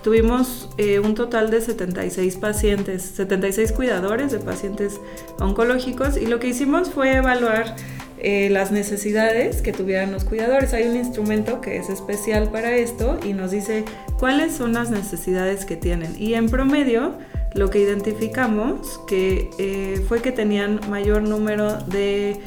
Tuvimos 0.03 0.69
eh, 0.77 0.99
un 0.99 1.15
total 1.15 1.49
de 1.49 1.61
76 1.61 2.37
pacientes, 2.37 3.03
76 3.03 3.71
cuidadores 3.71 4.31
de 4.31 4.39
pacientes 4.39 4.99
oncológicos 5.39 6.17
y 6.17 6.27
lo 6.27 6.39
que 6.39 6.47
hicimos 6.47 6.89
fue 6.89 7.15
evaluar 7.15 7.75
eh, 8.19 8.49
las 8.49 8.71
necesidades 8.71 9.61
que 9.61 9.73
tuvieran 9.73 10.11
los 10.11 10.23
cuidadores. 10.23 10.73
Hay 10.73 10.87
un 10.87 10.95
instrumento 10.95 11.61
que 11.61 11.77
es 11.77 11.89
especial 11.89 12.49
para 12.49 12.75
esto 12.75 13.19
y 13.23 13.33
nos 13.33 13.51
dice 13.51 13.85
cuáles 14.19 14.53
son 14.53 14.73
las 14.73 14.89
necesidades 14.89 15.65
que 15.65 15.75
tienen. 15.75 16.15
Y 16.17 16.33
en 16.33 16.49
promedio, 16.49 17.13
lo 17.53 17.69
que 17.69 17.79
identificamos 17.79 18.99
eh, 19.11 20.01
fue 20.07 20.21
que 20.21 20.31
tenían 20.31 20.79
mayor 20.89 21.21
número 21.21 21.77
de 21.83 22.39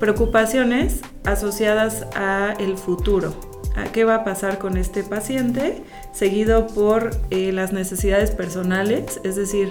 preocupaciones 0.00 1.02
asociadas 1.24 2.06
a 2.16 2.54
el 2.58 2.76
futuro, 2.76 3.34
qué 3.92 4.04
va 4.04 4.16
a 4.16 4.24
pasar 4.24 4.58
con 4.58 4.76
este 4.76 5.02
paciente, 5.02 5.82
seguido 6.12 6.66
por 6.66 7.10
eh, 7.30 7.52
las 7.52 7.72
necesidades 7.72 8.30
personales, 8.30 9.20
es 9.24 9.36
decir, 9.36 9.70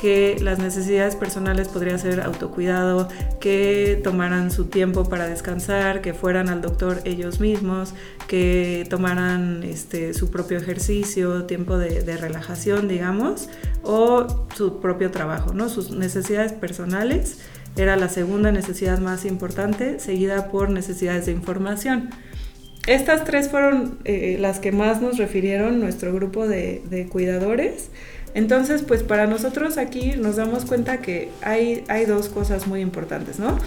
que 0.00 0.36
las 0.40 0.58
necesidades 0.60 1.16
personales 1.16 1.68
podría 1.68 1.98
ser 1.98 2.20
autocuidado, 2.20 3.08
que 3.40 4.00
tomaran 4.04 4.52
su 4.52 4.66
tiempo 4.66 5.08
para 5.08 5.26
descansar, 5.26 6.00
que 6.00 6.14
fueran 6.14 6.48
al 6.48 6.62
doctor 6.62 7.00
ellos 7.04 7.40
mismos, 7.40 7.94
que 8.28 8.86
tomaran 8.88 9.64
este, 9.64 10.14
su 10.14 10.30
propio 10.30 10.58
ejercicio, 10.58 11.44
tiempo 11.44 11.78
de, 11.78 12.02
de 12.02 12.16
relajación, 12.16 12.86
digamos, 12.86 13.48
o 13.82 14.46
su 14.54 14.80
propio 14.80 15.10
trabajo, 15.10 15.52
¿no? 15.52 15.68
Sus 15.68 15.90
necesidades 15.90 16.52
personales 16.52 17.40
era 17.76 17.96
la 17.96 18.08
segunda 18.08 18.52
necesidad 18.52 18.98
más 18.98 19.24
importante, 19.24 19.98
seguida 19.98 20.48
por 20.50 20.70
necesidades 20.70 21.26
de 21.26 21.32
información. 21.32 22.10
Estas 22.88 23.26
tres 23.26 23.50
fueron 23.50 23.98
eh, 24.06 24.38
las 24.40 24.60
que 24.60 24.72
más 24.72 25.02
nos 25.02 25.18
refirieron 25.18 25.78
nuestro 25.78 26.14
grupo 26.14 26.48
de, 26.48 27.06
cuidadores. 27.12 27.90
Entonces, 28.32 28.82
pues 28.82 29.02
para 29.02 29.26
nosotros 29.26 29.76
aquí 29.76 30.12
nos 30.16 30.36
damos 30.36 30.64
cuenta 30.64 31.02
que 31.02 31.28
hay, 31.42 31.84
dos 32.06 32.30
cosas 32.30 32.66
muy 32.66 32.80
importantes, 32.80 33.38
¿no? 33.38 33.58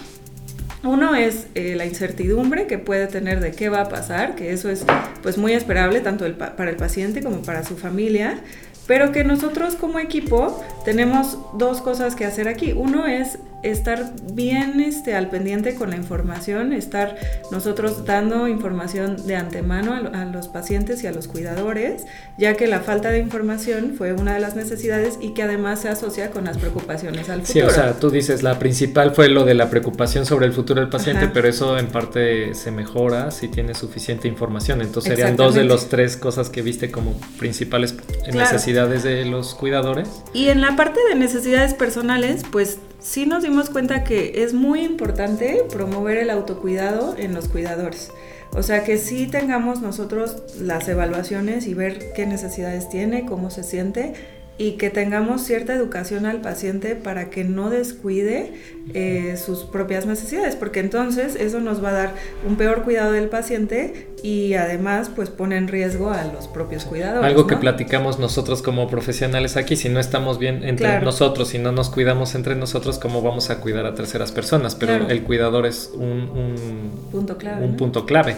Uno 0.82 1.14
es 1.14 1.46
eh, 1.54 1.76
la 1.76 1.86
incertidumbre 1.86 2.66
que 2.66 2.78
puede 2.78 3.06
tener 3.06 3.38
de 3.38 3.52
qué 3.52 3.68
va 3.68 3.82
a 3.82 3.88
pasar, 3.88 4.34
que 4.34 4.52
eso 4.52 4.68
es 4.68 4.84
pues 5.22 5.38
muy 5.38 5.52
esperable 5.52 6.00
tanto 6.00 6.26
para 6.36 6.70
el 6.70 6.76
paciente 6.76 7.22
como 7.22 7.42
para 7.42 7.62
su 7.62 7.76
familia, 7.76 8.40
pero 8.88 9.12
que 9.12 9.22
nosotros 9.22 9.76
como 9.76 10.00
equipo 10.00 10.64
tenemos 10.84 11.38
dos 11.54 11.80
cosas 11.80 12.14
que 12.16 12.24
hacer 12.24 12.48
aquí. 12.48 12.72
Uno 12.72 13.06
es 13.06 13.38
estar 13.62 14.10
bien 14.32 14.80
este, 14.80 15.14
al 15.14 15.30
pendiente 15.30 15.76
con 15.76 15.90
la 15.90 15.96
información, 15.96 16.72
estar 16.72 17.16
nosotros 17.52 18.04
dando 18.04 18.48
información 18.48 19.24
de 19.28 19.36
antemano 19.36 19.94
a, 19.94 20.00
lo- 20.00 20.12
a 20.12 20.24
los 20.24 20.48
pacientes 20.48 21.04
y 21.04 21.06
a 21.06 21.12
los 21.12 21.28
cuidadores, 21.28 22.04
ya 22.36 22.54
que 22.54 22.66
la 22.66 22.80
falta 22.80 23.10
de 23.10 23.20
información 23.20 23.94
fue 23.96 24.14
una 24.14 24.34
de 24.34 24.40
las 24.40 24.56
necesidades 24.56 25.16
y 25.20 25.32
que 25.34 25.44
además 25.44 25.80
se 25.82 25.88
asocia 25.90 26.32
con 26.32 26.44
las 26.44 26.58
preocupaciones 26.58 27.28
al 27.28 27.46
Sí, 27.46 27.60
futuro. 27.60 27.68
o 27.68 27.70
sea, 27.70 27.92
tú 28.00 28.10
dices, 28.10 28.42
la 28.42 28.58
principal 28.58 29.14
fue 29.14 29.28
lo 29.28 29.44
de 29.44 29.54
la 29.54 29.70
preocupación 29.70 30.26
sobre 30.26 30.46
el 30.46 30.52
futuro 30.52 30.80
del 30.80 30.90
paciente, 30.90 31.26
Ajá. 31.26 31.32
pero 31.32 31.46
eso 31.48 31.78
en 31.78 31.86
parte 31.86 32.54
se 32.54 32.72
mejora 32.72 33.30
si 33.30 33.46
tiene 33.46 33.74
suficiente 33.74 34.26
información. 34.26 34.82
Entonces 34.82 35.10
serían 35.14 35.36
dos 35.36 35.54
de 35.54 35.62
los 35.62 35.88
tres 35.88 36.16
cosas 36.16 36.50
que 36.50 36.62
viste 36.62 36.90
como 36.90 37.12
principales 37.38 37.92
Claro. 37.92 38.38
necesidades 38.40 39.04
de 39.04 39.24
los 39.24 39.54
cuidadores. 39.54 40.08
Y 40.34 40.48
en 40.48 40.60
la 40.60 40.71
parte 40.76 41.00
de 41.08 41.14
necesidades 41.14 41.74
personales, 41.74 42.42
pues 42.50 42.78
sí 43.00 43.26
nos 43.26 43.42
dimos 43.42 43.70
cuenta 43.70 44.04
que 44.04 44.42
es 44.42 44.54
muy 44.54 44.82
importante 44.82 45.64
promover 45.70 46.18
el 46.18 46.30
autocuidado 46.30 47.16
en 47.16 47.34
los 47.34 47.48
cuidadores. 47.48 48.10
O 48.54 48.62
sea, 48.62 48.84
que 48.84 48.98
sí 48.98 49.26
tengamos 49.26 49.80
nosotros 49.80 50.36
las 50.60 50.86
evaluaciones 50.88 51.66
y 51.66 51.74
ver 51.74 52.12
qué 52.14 52.26
necesidades 52.26 52.88
tiene, 52.90 53.24
cómo 53.24 53.50
se 53.50 53.62
siente 53.62 54.12
y 54.58 54.72
que 54.72 54.90
tengamos 54.90 55.42
cierta 55.42 55.74
educación 55.74 56.26
al 56.26 56.40
paciente 56.40 56.94
para 56.94 57.30
que 57.30 57.42
no 57.42 57.70
descuide 57.70 58.52
eh, 58.94 59.36
sus 59.42 59.60
propias 59.64 60.06
necesidades, 60.06 60.56
porque 60.56 60.80
entonces 60.80 61.36
eso 61.36 61.58
nos 61.60 61.82
va 61.82 61.88
a 61.88 61.92
dar 61.92 62.14
un 62.46 62.56
peor 62.56 62.82
cuidado 62.82 63.12
del 63.12 63.28
paciente 63.28 64.08
y 64.22 64.54
además 64.54 65.10
pues 65.14 65.30
pone 65.30 65.56
en 65.56 65.68
riesgo 65.68 66.10
a 66.10 66.24
los 66.24 66.48
propios 66.48 66.84
cuidadores. 66.84 67.24
Algo 67.24 67.46
que 67.46 67.56
platicamos 67.56 68.18
nosotros 68.18 68.62
como 68.62 68.88
profesionales 68.88 69.56
aquí, 69.56 69.74
si 69.74 69.88
no 69.88 69.98
estamos 69.98 70.38
bien 70.38 70.62
entre 70.64 70.86
Claro. 70.86 71.06
nosotros, 71.06 71.48
si 71.48 71.58
no 71.58 71.72
nos 71.72 71.88
cuidamos 71.90 72.34
entre 72.34 72.54
nosotros, 72.54 72.98
¿cómo 72.98 73.22
vamos 73.22 73.50
a 73.50 73.58
cuidar 73.60 73.86
a 73.86 73.94
terceras 73.94 74.32
personas? 74.32 74.74
Pero 74.74 74.96
Claro. 74.98 75.10
el 75.10 75.22
cuidador 75.22 75.66
es 75.66 75.90
un, 75.94 76.02
un- 76.02 76.90
Punto 77.10 77.36
clave. 77.38 77.64
un 77.64 77.70
¿no? 77.72 77.76
punto 77.78 78.04
clave. 78.06 78.36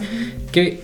Que 0.51 0.79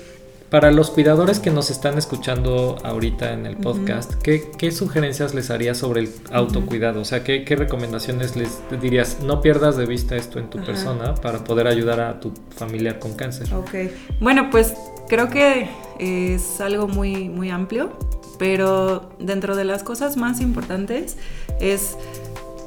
para 0.52 0.70
los 0.70 0.92
cuidadores 0.92 1.40
que 1.40 1.50
nos 1.50 1.72
están 1.72 1.98
escuchando 1.98 2.78
ahorita 2.84 3.32
en 3.32 3.46
el 3.46 3.56
podcast, 3.56 4.16
¿qué, 4.16 4.52
qué 4.58 4.74
sugerencias 4.74 5.34
les 5.34 5.50
harías 5.50 5.78
sobre 5.78 6.02
el 6.02 6.10
autocuidado? 6.30 7.00
O 7.00 7.06
sea, 7.06 7.24
¿qué, 7.24 7.46
qué 7.46 7.56
recomendaciones 7.56 8.36
les 8.36 8.60
dirías? 8.82 9.20
No 9.22 9.40
pierdas 9.40 9.78
de 9.78 9.86
vista 9.86 10.18
esto 10.18 10.40
en 10.40 10.50
tu 10.50 10.58
Ajá. 10.58 10.68
persona 10.68 11.16
para 11.16 11.42
poder 11.46 11.68
ayudar 11.68 12.02
a 12.02 12.20
tu 12.20 12.34
familiar 12.54 13.00
con 13.00 13.14
cáncer. 13.14 13.48
Ok, 13.54 13.94
bueno, 14.20 14.50
pues 14.52 14.74
creo 15.08 15.30
que 15.30 15.70
es 16.00 16.60
algo 16.60 16.90
muy, 16.90 17.30
muy 17.30 17.50
amplio, 17.50 17.94
pero 18.38 19.10
dentro 19.20 19.56
de 19.56 19.64
las 19.64 19.84
cosas 19.84 20.18
más 20.18 20.42
importantes 20.42 21.16
es 21.62 21.96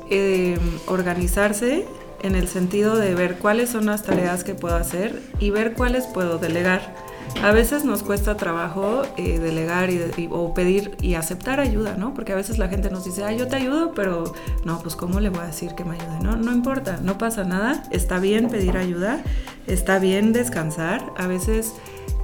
eh, 0.08 0.56
organizarse 0.86 1.84
en 2.22 2.34
el 2.34 2.48
sentido 2.48 2.96
de 2.96 3.14
ver 3.14 3.36
cuáles 3.36 3.68
son 3.68 3.84
las 3.84 4.04
tareas 4.04 4.42
que 4.42 4.54
puedo 4.54 4.74
hacer 4.74 5.20
y 5.38 5.50
ver 5.50 5.74
cuáles 5.74 6.06
puedo 6.06 6.38
delegar. 6.38 7.03
A 7.42 7.52
veces 7.52 7.84
nos 7.84 8.02
cuesta 8.02 8.36
trabajo 8.36 9.02
eh, 9.16 9.38
delegar 9.38 9.90
y, 9.90 10.28
o 10.30 10.54
pedir 10.54 10.96
y 11.00 11.14
aceptar 11.14 11.60
ayuda, 11.60 11.96
¿no? 11.96 12.14
Porque 12.14 12.32
a 12.32 12.36
veces 12.36 12.58
la 12.58 12.68
gente 12.68 12.90
nos 12.90 13.04
dice, 13.04 13.24
ah, 13.24 13.32
yo 13.32 13.48
te 13.48 13.56
ayudo, 13.56 13.92
pero 13.94 14.32
no, 14.64 14.78
pues 14.80 14.96
¿cómo 14.96 15.20
le 15.20 15.28
voy 15.28 15.40
a 15.40 15.46
decir 15.46 15.74
que 15.74 15.84
me 15.84 15.96
ayude? 15.96 16.20
No, 16.22 16.36
no 16.36 16.52
importa, 16.52 17.00
no 17.02 17.18
pasa 17.18 17.44
nada, 17.44 17.82
está 17.90 18.18
bien 18.18 18.48
pedir 18.48 18.76
ayuda, 18.76 19.22
está 19.66 19.98
bien 19.98 20.32
descansar, 20.32 21.12
a 21.18 21.26
veces, 21.26 21.74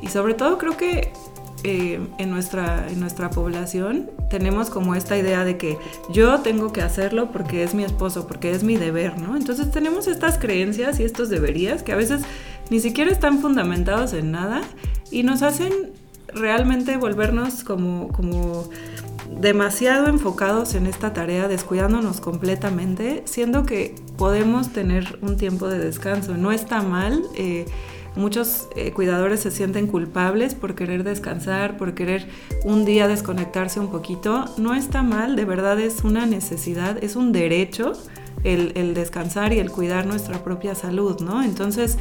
y 0.00 0.08
sobre 0.08 0.34
todo 0.34 0.56
creo 0.56 0.76
que 0.76 1.12
eh, 1.62 2.00
en, 2.16 2.30
nuestra, 2.30 2.86
en 2.88 3.00
nuestra 3.00 3.28
población 3.28 4.10
tenemos 4.30 4.70
como 4.70 4.94
esta 4.94 5.18
idea 5.18 5.44
de 5.44 5.58
que 5.58 5.76
yo 6.08 6.40
tengo 6.40 6.72
que 6.72 6.80
hacerlo 6.80 7.30
porque 7.32 7.62
es 7.62 7.74
mi 7.74 7.84
esposo, 7.84 8.26
porque 8.26 8.52
es 8.52 8.64
mi 8.64 8.76
deber, 8.78 9.18
¿no? 9.20 9.36
Entonces 9.36 9.70
tenemos 9.70 10.06
estas 10.06 10.38
creencias 10.38 10.98
y 11.00 11.04
estos 11.04 11.28
deberías 11.28 11.82
que 11.82 11.92
a 11.92 11.96
veces 11.96 12.22
ni 12.70 12.80
siquiera 12.80 13.10
están 13.10 13.40
fundamentados 13.40 14.12
en 14.12 14.30
nada 14.30 14.62
y 15.10 15.24
nos 15.24 15.42
hacen 15.42 15.72
realmente 16.34 16.96
volvernos 16.96 17.64
como, 17.64 18.08
como 18.08 18.68
demasiado 19.38 20.06
enfocados 20.06 20.74
en 20.74 20.86
esta 20.86 21.12
tarea, 21.12 21.48
descuidándonos 21.48 22.20
completamente, 22.20 23.22
siendo 23.26 23.64
que 23.64 23.94
podemos 24.16 24.72
tener 24.72 25.18
un 25.22 25.36
tiempo 25.36 25.68
de 25.68 25.78
descanso. 25.78 26.36
No 26.36 26.52
está 26.52 26.82
mal. 26.82 27.22
Eh, 27.36 27.66
muchos 28.16 28.68
eh, 28.76 28.92
cuidadores 28.92 29.40
se 29.40 29.50
sienten 29.50 29.86
culpables 29.86 30.54
por 30.54 30.74
querer 30.74 31.04
descansar, 31.04 31.76
por 31.76 31.94
querer 31.94 32.26
un 32.64 32.84
día 32.84 33.08
desconectarse 33.08 33.80
un 33.80 33.90
poquito. 33.90 34.46
No 34.58 34.74
está 34.74 35.02
mal, 35.02 35.36
de 35.36 35.44
verdad 35.44 35.78
es 35.80 36.02
una 36.04 36.26
necesidad, 36.26 37.02
es 37.02 37.16
un 37.16 37.32
derecho 37.32 37.92
el, 38.42 38.72
el 38.74 38.94
descansar 38.94 39.52
y 39.52 39.58
el 39.58 39.70
cuidar 39.70 40.06
nuestra 40.06 40.42
propia 40.42 40.74
salud, 40.74 41.20
¿no? 41.20 41.42
Entonces, 41.42 41.98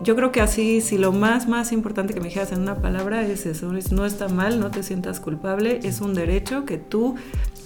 yo 0.00 0.16
creo 0.16 0.32
que 0.32 0.40
así, 0.40 0.80
si 0.80 0.98
lo 0.98 1.12
más, 1.12 1.48
más 1.48 1.72
importante 1.72 2.14
que 2.14 2.20
me 2.20 2.28
dijeras 2.28 2.52
en 2.52 2.62
una 2.62 2.80
palabra 2.80 3.26
es 3.26 3.46
eso, 3.46 3.72
no 3.92 4.04
está 4.04 4.28
mal, 4.28 4.58
no 4.58 4.70
te 4.70 4.82
sientas 4.82 5.20
culpable, 5.20 5.80
es 5.84 6.00
un 6.00 6.14
derecho 6.14 6.64
que 6.64 6.78
tú 6.78 7.14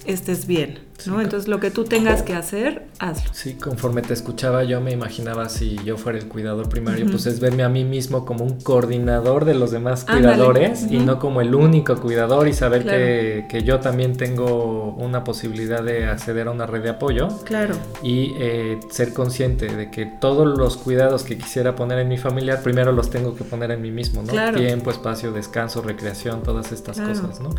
estés 0.05 0.47
bien, 0.47 0.79
¿no? 1.05 1.21
Entonces 1.21 1.47
lo 1.47 1.59
que 1.59 1.71
tú 1.71 1.83
tengas 1.83 2.23
que 2.23 2.33
hacer, 2.33 2.87
hazlo. 2.99 3.29
Sí, 3.33 3.53
conforme 3.53 4.01
te 4.01 4.13
escuchaba 4.13 4.63
yo 4.63 4.81
me 4.81 4.91
imaginaba 4.91 5.49
si 5.49 5.77
yo 5.83 5.97
fuera 5.97 6.17
el 6.17 6.27
cuidador 6.27 6.69
primario, 6.69 7.05
pues 7.09 7.25
es 7.25 7.39
verme 7.39 7.63
a 7.63 7.69
mí 7.69 7.83
mismo 7.83 8.25
como 8.25 8.43
un 8.43 8.59
coordinador 8.61 9.45
de 9.45 9.53
los 9.53 9.71
demás 9.71 10.05
cuidadores 10.05 10.85
y 10.89 10.97
no 10.97 11.19
como 11.19 11.41
el 11.41 11.55
único 11.55 11.95
cuidador 11.99 12.47
y 12.47 12.53
saber 12.53 12.83
que, 12.83 13.45
que, 13.49 13.63
yo 13.63 13.79
también 13.79 14.15
tengo 14.15 14.93
una 14.97 15.23
posibilidad 15.23 15.83
de 15.83 16.05
acceder 16.05 16.47
a 16.47 16.51
una 16.51 16.65
red 16.65 16.83
de 16.83 16.89
apoyo. 16.89 17.27
Claro. 17.43 17.75
Y 18.01 18.33
eh, 18.37 18.79
ser 18.89 19.13
consciente 19.13 19.67
de 19.67 19.91
que 19.91 20.05
todos 20.05 20.57
los 20.57 20.77
cuidados 20.77 21.23
que 21.23 21.37
quisiera 21.37 21.75
poner 21.75 21.99
en 21.99 22.07
mi 22.07 22.17
familiar, 22.17 22.61
primero 22.61 22.91
los 22.91 23.09
tengo 23.09 23.35
que 23.35 23.43
poner 23.43 23.71
en 23.71 23.81
mí 23.81 23.91
mismo, 23.91 24.21
¿no? 24.21 24.31
Claro. 24.31 24.57
Tiempo, 24.57 24.91
espacio, 24.91 25.31
descanso, 25.31 25.81
recreación, 25.81 26.43
todas 26.43 26.71
estas 26.71 26.99
cosas, 26.99 27.39
¿no? 27.39 27.49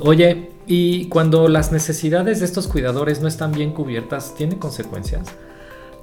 Oye, 0.00 0.50
y 0.66 1.08
cuando 1.08 1.48
las 1.48 1.72
necesidades 1.72 2.40
de 2.40 2.46
estos 2.46 2.66
cuidadores 2.68 3.20
no 3.20 3.28
están 3.28 3.52
bien 3.52 3.72
cubiertas, 3.72 4.34
¿tiene 4.34 4.58
consecuencias? 4.58 5.28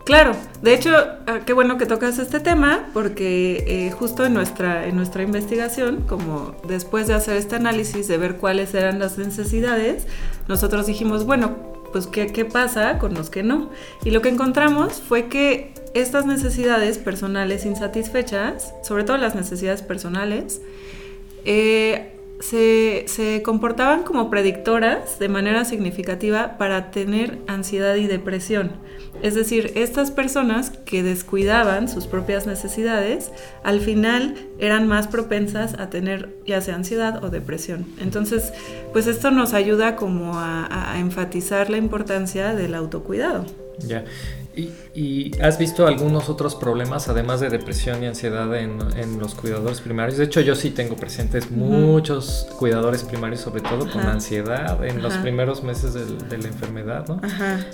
Claro, 0.05 0.33
de 0.61 0.73
hecho, 0.73 0.91
ah, 1.27 1.39
qué 1.45 1.53
bueno 1.53 1.77
que 1.77 1.85
tocas 1.85 2.19
este 2.19 2.41
tema, 2.41 2.89
porque 2.93 3.63
eh, 3.67 3.91
justo 3.91 4.25
en 4.25 4.33
nuestra, 4.33 4.85
en 4.85 4.97
nuestra 4.97 5.23
investigación, 5.23 6.03
como 6.07 6.55
después 6.67 7.07
de 7.07 7.13
hacer 7.13 7.37
este 7.37 7.55
análisis, 7.55 8.09
de 8.09 8.17
ver 8.17 8.35
cuáles 8.35 8.73
eran 8.73 8.99
las 8.99 9.17
necesidades, 9.17 10.05
nosotros 10.49 10.87
dijimos, 10.87 11.25
bueno, 11.25 11.55
pues 11.93 12.07
¿qué, 12.07 12.27
qué 12.27 12.43
pasa 12.43 12.99
con 12.99 13.13
los 13.13 13.29
que 13.29 13.43
no? 13.43 13.69
Y 14.03 14.11
lo 14.11 14.21
que 14.21 14.27
encontramos 14.27 15.01
fue 15.01 15.27
que 15.27 15.73
estas 15.93 16.25
necesidades 16.25 16.97
personales 16.97 17.65
insatisfechas, 17.65 18.73
sobre 18.83 19.05
todo 19.05 19.17
las 19.17 19.35
necesidades 19.35 19.83
personales, 19.83 20.59
eh, 21.45 22.13
se, 22.49 23.41
comportaban 23.43 24.03
como 24.03 24.29
predictoras 24.29 25.17
de 25.17 25.29
manera 25.29 25.63
significativa 25.65 26.57
para 26.57 26.91
tener 26.91 27.39
ansiedad 27.47 27.95
y 27.95 28.07
depresión. 28.07 28.71
Es 29.21 29.35
decir, 29.35 29.71
estas 29.75 30.11
personas 30.11 30.71
que 30.71 31.03
descuidaban 31.03 31.87
sus 31.87 32.07
propias 32.07 32.45
necesidades, 32.45 33.31
al 33.63 33.79
final 33.79 34.35
eran 34.59 34.87
más 34.87 35.07
propensas 35.07 35.75
a 35.79 35.89
tener 35.89 36.35
ya 36.45 36.59
sea 36.59 36.75
ansiedad 36.75 37.23
o 37.23 37.29
depresión. 37.29 37.85
Entonces, 38.01 38.51
pues 38.91 39.07
esto 39.07 39.31
nos 39.31 39.53
ayuda 39.53 39.95
como 39.95 40.37
a, 40.37 40.91
a 40.93 40.99
enfatizar 40.99 41.69
la 41.69 41.77
importancia 41.77 42.53
del 42.53 42.75
autocuidado. 42.75 43.45
Ya. 43.79 44.03
¿Y, 44.55 45.31
has 45.41 45.57
visto 45.57 45.87
algunos 45.87 46.29
otros 46.29 46.55
problemas, 46.55 47.09
además 47.09 47.39
de 47.39 47.49
depresión 47.49 48.03
y 48.03 48.07
ansiedad, 48.07 48.55
en, 48.55 48.79
los 49.19 49.35
cuidadores 49.35 49.81
primarios? 49.81 50.17
De 50.17 50.25
hecho, 50.25 50.41
yo 50.41 50.55
sí 50.55 50.69
tengo 50.69 50.95
presentes 50.95 51.49
muchos 51.49 52.47
cuidadores 52.57 53.03
primarios, 53.03 53.41
sobre 53.41 53.61
todo 53.61 53.89
con 53.91 54.01
ansiedad 54.01 54.83
en 54.85 55.01
los 55.01 55.15
primeros 55.17 55.63
meses 55.63 55.93
de, 55.93 56.37
la 56.37 56.47
enfermedad, 56.47 57.07
¿no? 57.07 57.21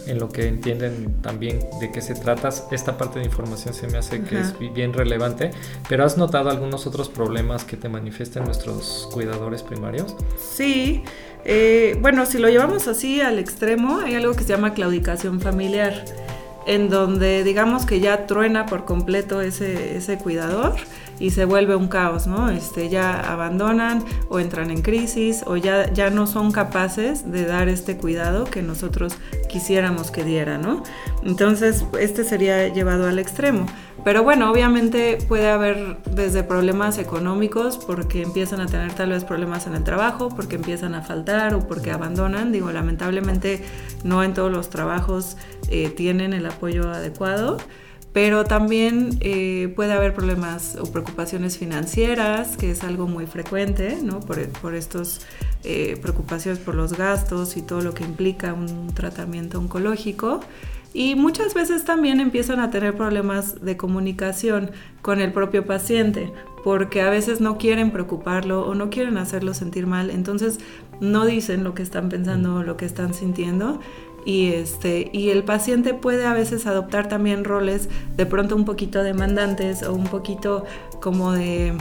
En 0.08 0.20
lo 0.20 0.30
que 0.30 0.48
entienden 0.48 1.22
también 1.22 1.60
de 1.80 1.92
qué 1.92 2.02
se 2.02 2.16
trata. 2.16 2.50
Esta 2.72 2.98
parte 2.98 3.20
de 3.20 3.26
información 3.26 3.74
se 3.74 3.88
me 3.88 3.98
hace 3.98 4.22
que 4.22 4.40
es 4.40 4.54
bien 4.74 4.94
relevante. 4.94 5.52
Pero 5.88 6.06
¿has 6.06 6.18
notado 6.18 6.50
algunos 6.50 6.88
otros 6.88 7.10
problemas 7.10 7.63
que 7.63 7.78
te 7.78 7.89
manifiestan 7.89 8.46
nuestros 8.46 9.10
cuidadores 9.12 9.63
primarios? 9.63 10.15
Sí. 10.39 11.04
Eh, 11.46 11.98
bueno, 12.02 12.26
si 12.26 12.38
lo 12.38 12.50
llevamos 12.50 12.88
así 12.88 13.22
al 13.22 13.39
extremo, 13.39 14.00
hay 14.00 14.15
algo 14.15 14.34
que 14.34 14.44
se 14.44 14.50
llama 14.50 14.74
claudicación 14.74 15.39
familiar 15.39 16.06
en 16.65 16.89
donde 16.89 17.43
digamos 17.43 17.86
que 17.86 18.00
ya 18.00 18.26
truena 18.26 18.65
por 18.65 18.86
completo 18.86 19.41
ese, 19.41 19.98
ese 19.98 20.17
cuidador 20.17 20.76
y 21.19 21.32
se 21.32 21.45
vuelve 21.45 21.75
un 21.75 21.88
caos, 21.88 22.27
¿no? 22.27 22.49
Este, 22.49 22.89
ya 22.89 23.19
abandonan 23.19 24.03
o 24.29 24.39
entran 24.39 24.71
en 24.71 24.82
crisis 24.82 25.43
o 25.45 25.58
ya, 25.58 25.91
ya 25.91 26.10
no 26.10 26.27
son 26.27 26.51
capaces 26.51 27.29
de 27.29 27.45
dar 27.45 27.67
este 27.67 27.97
cuidado 27.97 28.45
que 28.45 28.62
nosotros 28.62 29.15
quisiéramos 29.49 30.12
que 30.12 30.23
diera, 30.23 30.58
¿no? 30.58 30.84
Entonces, 31.23 31.86
este 31.99 32.23
sería 32.23 32.67
llevado 32.69 33.08
al 33.08 33.19
extremo. 33.19 33.65
Pero 34.03 34.23
bueno, 34.23 34.49
obviamente 34.49 35.17
puede 35.27 35.49
haber 35.49 35.97
desde 36.05 36.43
problemas 36.43 36.97
económicos 36.97 37.77
porque 37.77 38.21
empiezan 38.21 38.62
a 38.62 38.65
tener 38.65 38.93
tal 38.93 39.10
vez 39.10 39.25
problemas 39.25 39.67
en 39.67 39.75
el 39.75 39.84
trabajo, 39.84 40.29
porque 40.29 40.55
empiezan 40.55 40.95
a 40.95 41.01
faltar 41.01 41.53
o 41.53 41.67
porque 41.67 41.91
abandonan. 41.91 42.53
Digo, 42.53 42.71
lamentablemente 42.71 43.62
no 44.05 44.23
en 44.23 44.34
todos 44.34 44.51
los 44.51 44.69
trabajos 44.69 45.36
eh, 45.69 45.89
tienen 45.89 46.32
el 46.32 46.45
apoyo 46.45 46.89
adecuado 46.89 47.58
pero 48.13 48.43
también 48.43 49.17
eh, 49.22 49.72
puede 49.76 49.93
haber 49.93 50.13
problemas 50.13 50.78
o 50.82 50.91
preocupaciones 50.91 51.58
financieras, 51.58 52.58
que 52.58 52.72
es 52.72 52.84
algo 52.84 53.08
muy 53.08 53.28
frecuente. 53.28 53.98
Por, 54.26 54.50
por 54.50 54.74
estas 54.74 55.22
eh, 55.63 55.98
preocupaciones 56.02 56.60
por 56.60 56.76
los 56.76 56.98
gastos 56.98 57.56
y 57.58 57.62
todo 57.62 57.82
lo 57.82 57.93
que 57.93 58.04
implica 58.04 58.54
un 58.54 58.93
tratamiento 58.93 59.60
oncológico. 59.60 60.39
Y 60.91 61.13
muchas 61.13 61.54
veces 61.54 61.86
también 61.86 62.19
empiezan 62.19 62.60
a 62.60 62.72
tener 62.72 62.95
problemas 62.95 63.63
de 63.63 63.78
comunicación 63.78 64.72
con 65.04 65.22
el 65.22 65.32
propio 65.32 65.67
paciente, 65.67 66.34
porque 66.63 67.02
a 67.02 67.12
veces 67.12 67.41
no 67.41 67.60
quieren 67.60 67.91
preocuparlo 67.91 68.65
o 68.65 68.74
no 68.74 68.89
quieren 68.89 69.17
hacerlo 69.17 69.54
sentir 69.54 69.86
mal, 69.86 70.10
entonces 70.10 70.60
no 71.00 71.26
dicen 71.26 71.63
lo 71.63 71.76
que 71.76 71.84
están 71.84 72.10
pensando 72.10 72.56
o 72.56 72.63
lo 72.63 72.76
que 72.76 72.86
están 72.86 73.13
sintiendo 73.13 73.80
y 74.30 74.54
este 74.54 75.10
y 75.12 75.32
el 75.32 75.44
paciente 75.44 75.96
puede 75.96 76.28
a 76.28 76.34
veces 76.34 76.68
adoptar 76.68 77.10
también 77.10 77.44
roles 77.44 77.89
de 78.15 78.28
pronto 78.28 78.56
un 78.56 78.63
poquito 78.63 79.02
demandantes 79.02 79.82
o 79.82 79.96
un 79.96 80.04
poquito 80.04 80.65
como 81.02 81.32
de 81.32 81.74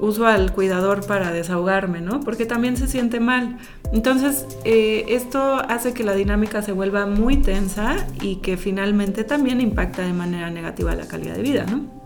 uso 0.00 0.26
al 0.26 0.50
cuidador 0.54 1.06
para 1.06 1.30
desahogarme, 1.30 2.00
¿no? 2.00 2.20
Porque 2.20 2.46
también 2.46 2.78
se 2.78 2.86
siente 2.86 3.20
mal. 3.20 3.58
Entonces, 3.92 4.46
eh, 4.64 5.04
esto 5.08 5.56
hace 5.68 5.92
que 5.92 6.02
la 6.02 6.14
dinámica 6.14 6.62
se 6.62 6.72
vuelva 6.72 7.04
muy 7.04 7.36
tensa 7.36 8.06
y 8.22 8.36
que 8.36 8.56
finalmente 8.56 9.22
también 9.24 9.60
impacta 9.60 10.00
de 10.00 10.14
manera 10.14 10.48
negativa 10.50 10.94
la 10.94 11.06
calidad 11.06 11.34
de 11.34 11.42
vida, 11.42 11.66
¿no? 11.66 11.99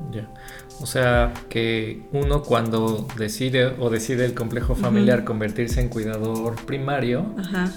O 0.80 0.86
sea, 0.86 1.32
que 1.48 2.02
uno 2.12 2.42
cuando 2.42 3.06
decide 3.16 3.66
o 3.78 3.90
decide 3.90 4.24
el 4.24 4.34
complejo 4.34 4.74
familiar 4.74 5.24
convertirse 5.24 5.80
en 5.80 5.88
cuidador 5.88 6.56
primario, 6.66 7.26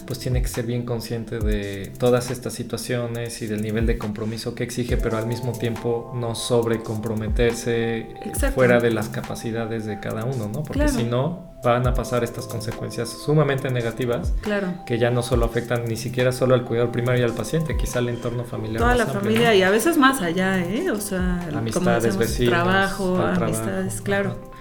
pues 0.05 0.19
tiene 0.19 0.41
que 0.41 0.47
ser 0.47 0.65
bien 0.65 0.83
consciente 0.83 1.39
de 1.39 1.91
todas 1.99 2.31
estas 2.31 2.53
situaciones 2.53 3.41
y 3.41 3.47
del 3.47 3.61
nivel 3.61 3.85
de 3.85 3.97
compromiso 3.97 4.55
que 4.55 4.63
exige, 4.63 4.97
pero 4.97 5.17
al 5.17 5.27
mismo 5.27 5.51
tiempo 5.51 6.11
no 6.15 6.35
sobrecomprometerse 6.35 8.07
fuera 8.53 8.79
de 8.79 8.91
las 8.91 9.09
capacidades 9.09 9.85
de 9.85 9.99
cada 9.99 10.25
uno, 10.25 10.49
¿no? 10.51 10.63
Porque 10.63 10.87
si 10.87 11.03
no, 11.03 11.46
van 11.63 11.87
a 11.87 11.93
pasar 11.93 12.23
estas 12.23 12.45
consecuencias 12.45 13.09
sumamente 13.09 13.69
negativas 13.69 14.33
claro. 14.41 14.73
que 14.85 14.99
ya 14.99 15.09
no 15.09 15.23
solo 15.23 15.45
afectan 15.45 15.85
ni 15.85 15.95
siquiera 15.95 16.31
solo 16.31 16.53
al 16.53 16.63
cuidador 16.63 16.91
primario 16.91 17.21
y 17.21 17.23
al 17.25 17.33
paciente, 17.33 17.75
quizá 17.75 17.99
al 17.99 18.09
entorno 18.09 18.43
familiar. 18.43 18.81
Toda 18.81 18.95
la 18.95 19.07
familia 19.07 19.55
y 19.55 19.63
a 19.63 19.69
veces 19.69 19.97
más 19.97 20.21
allá, 20.21 20.59
¿eh? 20.59 20.91
O 20.91 20.99
sea, 20.99 21.47
amistades, 21.55 22.15
vecinos, 22.17 22.51
trabajo, 22.51 23.17
amistades, 23.17 24.01
claro. 24.01 24.56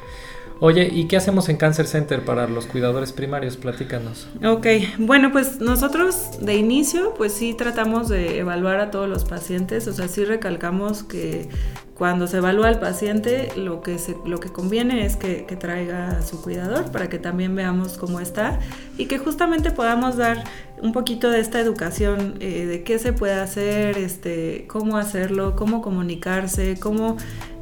Oye, 0.58 0.88
¿y 0.90 1.06
qué 1.06 1.18
hacemos 1.18 1.50
en 1.50 1.58
Cancer 1.58 1.86
Center 1.86 2.24
para 2.24 2.48
los 2.48 2.66
cuidadores 2.66 3.12
primarios? 3.12 3.58
Platícanos. 3.58 4.26
Ok, 4.42 4.66
bueno, 4.98 5.30
pues 5.30 5.60
nosotros 5.60 6.38
de 6.40 6.54
inicio, 6.54 7.12
pues 7.14 7.32
sí 7.32 7.52
tratamos 7.52 8.08
de 8.08 8.38
evaluar 8.38 8.80
a 8.80 8.90
todos 8.90 9.08
los 9.08 9.24
pacientes, 9.24 9.86
o 9.86 9.92
sea, 9.92 10.08
sí 10.08 10.24
recalcamos 10.24 11.02
que 11.02 11.48
cuando 11.96 12.26
se 12.26 12.38
evalúa 12.38 12.68
al 12.68 12.78
paciente, 12.78 13.48
lo 13.56 13.80
que, 13.80 13.98
se, 13.98 14.16
lo 14.26 14.38
que 14.38 14.50
conviene 14.50 15.06
es 15.06 15.16
que, 15.16 15.44
traiga 15.58 16.18
a 16.18 16.22
su 16.22 16.42
cuidador 16.42 16.90
para 16.92 17.08
que 17.08 17.18
también 17.18 17.54
veamos 17.54 17.96
cómo 17.96 18.20
está 18.20 18.58
y 18.98 19.06
que 19.06 19.16
justamente 19.16 19.70
podamos 19.70 20.16
dar 20.18 20.44
un 20.82 20.92
poquito 20.92 21.30
de 21.30 21.40
esta 21.40 21.58
educación 21.58 22.34
eh, 22.40 22.66
de 22.66 22.82
qué 22.82 22.98
se 22.98 23.14
puede 23.14 23.34
hacer, 23.34 23.96
este, 23.96 24.66
cómo 24.68 24.98
hacerlo, 24.98 25.56
cómo 25.56 25.80
comunicarse, 25.80 26.78
cómo 26.78 27.16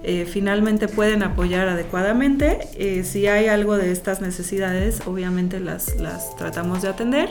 eh, 0.06 0.26
finalmente 0.30 0.86
pueden 0.86 1.22
apoyar 1.22 1.68
adecuadamente. 1.68 2.58
Eh, 2.76 3.04
si 3.04 3.26
hay 3.26 3.46
algo 3.46 3.76
de 3.76 3.90
estas 3.90 4.20
necesidades, 4.20 5.00
obviamente 5.06 5.60
las, 5.60 5.96
las 5.96 6.36
tratamos 6.36 6.82
de 6.82 6.88
atender. 6.88 7.30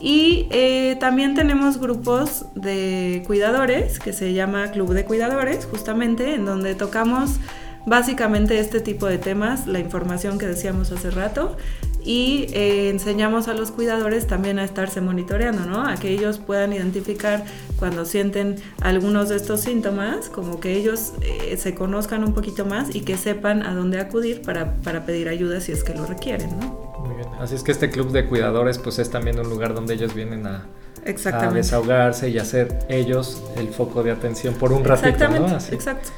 Y 0.00 0.46
eh, 0.50 0.96
también 1.00 1.34
tenemos 1.34 1.78
grupos 1.78 2.46
de 2.54 3.22
cuidadores 3.26 3.98
que 3.98 4.12
se 4.12 4.32
llama 4.32 4.70
Club 4.70 4.94
de 4.94 5.04
Cuidadores, 5.04 5.66
justamente, 5.66 6.34
en 6.34 6.46
donde 6.46 6.74
tocamos 6.74 7.40
básicamente 7.84 8.58
este 8.58 8.80
tipo 8.80 9.06
de 9.06 9.18
temas, 9.18 9.66
la 9.66 9.78
información 9.78 10.38
que 10.38 10.46
decíamos 10.46 10.92
hace 10.92 11.10
rato, 11.10 11.56
y 12.04 12.46
eh, 12.52 12.90
enseñamos 12.90 13.48
a 13.48 13.54
los 13.54 13.70
cuidadores 13.70 14.26
también 14.26 14.58
a 14.58 14.64
estarse 14.64 15.00
monitoreando, 15.00 15.66
¿no? 15.66 15.86
A 15.86 15.96
que 15.96 16.10
ellos 16.10 16.38
puedan 16.38 16.72
identificar 16.72 17.44
cuando 17.78 18.04
sienten 18.04 18.56
algunos 18.80 19.28
de 19.28 19.36
estos 19.36 19.60
síntomas, 19.60 20.28
como 20.28 20.60
que 20.60 20.74
ellos 20.74 21.12
eh, 21.22 21.56
se 21.56 21.74
conozcan 21.74 22.24
un 22.24 22.34
poquito 22.34 22.64
más 22.64 22.94
y 22.94 23.00
que 23.00 23.16
sepan 23.16 23.62
a 23.62 23.74
dónde 23.74 24.00
acudir 24.00 24.42
para, 24.42 24.74
para 24.76 25.04
pedir 25.04 25.28
ayuda 25.28 25.60
si 25.60 25.72
es 25.72 25.84
que 25.84 25.94
lo 25.94 26.06
requieren, 26.06 26.50
¿no? 26.58 26.96
Muy 27.04 27.16
bien. 27.16 27.28
Así 27.40 27.54
es 27.54 27.62
que 27.62 27.72
este 27.72 27.90
club 27.90 28.10
de 28.10 28.26
cuidadores 28.26 28.78
pues 28.78 28.98
es 28.98 29.10
también 29.10 29.38
un 29.38 29.48
lugar 29.48 29.74
donde 29.74 29.94
ellos 29.94 30.14
vienen 30.14 30.46
a, 30.46 30.66
a 31.04 31.50
desahogarse 31.50 32.28
y 32.28 32.38
hacer 32.38 32.78
ellos 32.88 33.42
el 33.56 33.68
foco 33.68 34.02
de 34.02 34.10
atención 34.10 34.54
por 34.54 34.72
un 34.72 34.84
ratito, 34.84 35.08
Exactamente, 35.08 35.50
¿no? 35.50 35.56
Así. 35.56 35.74
exacto. 35.74 36.10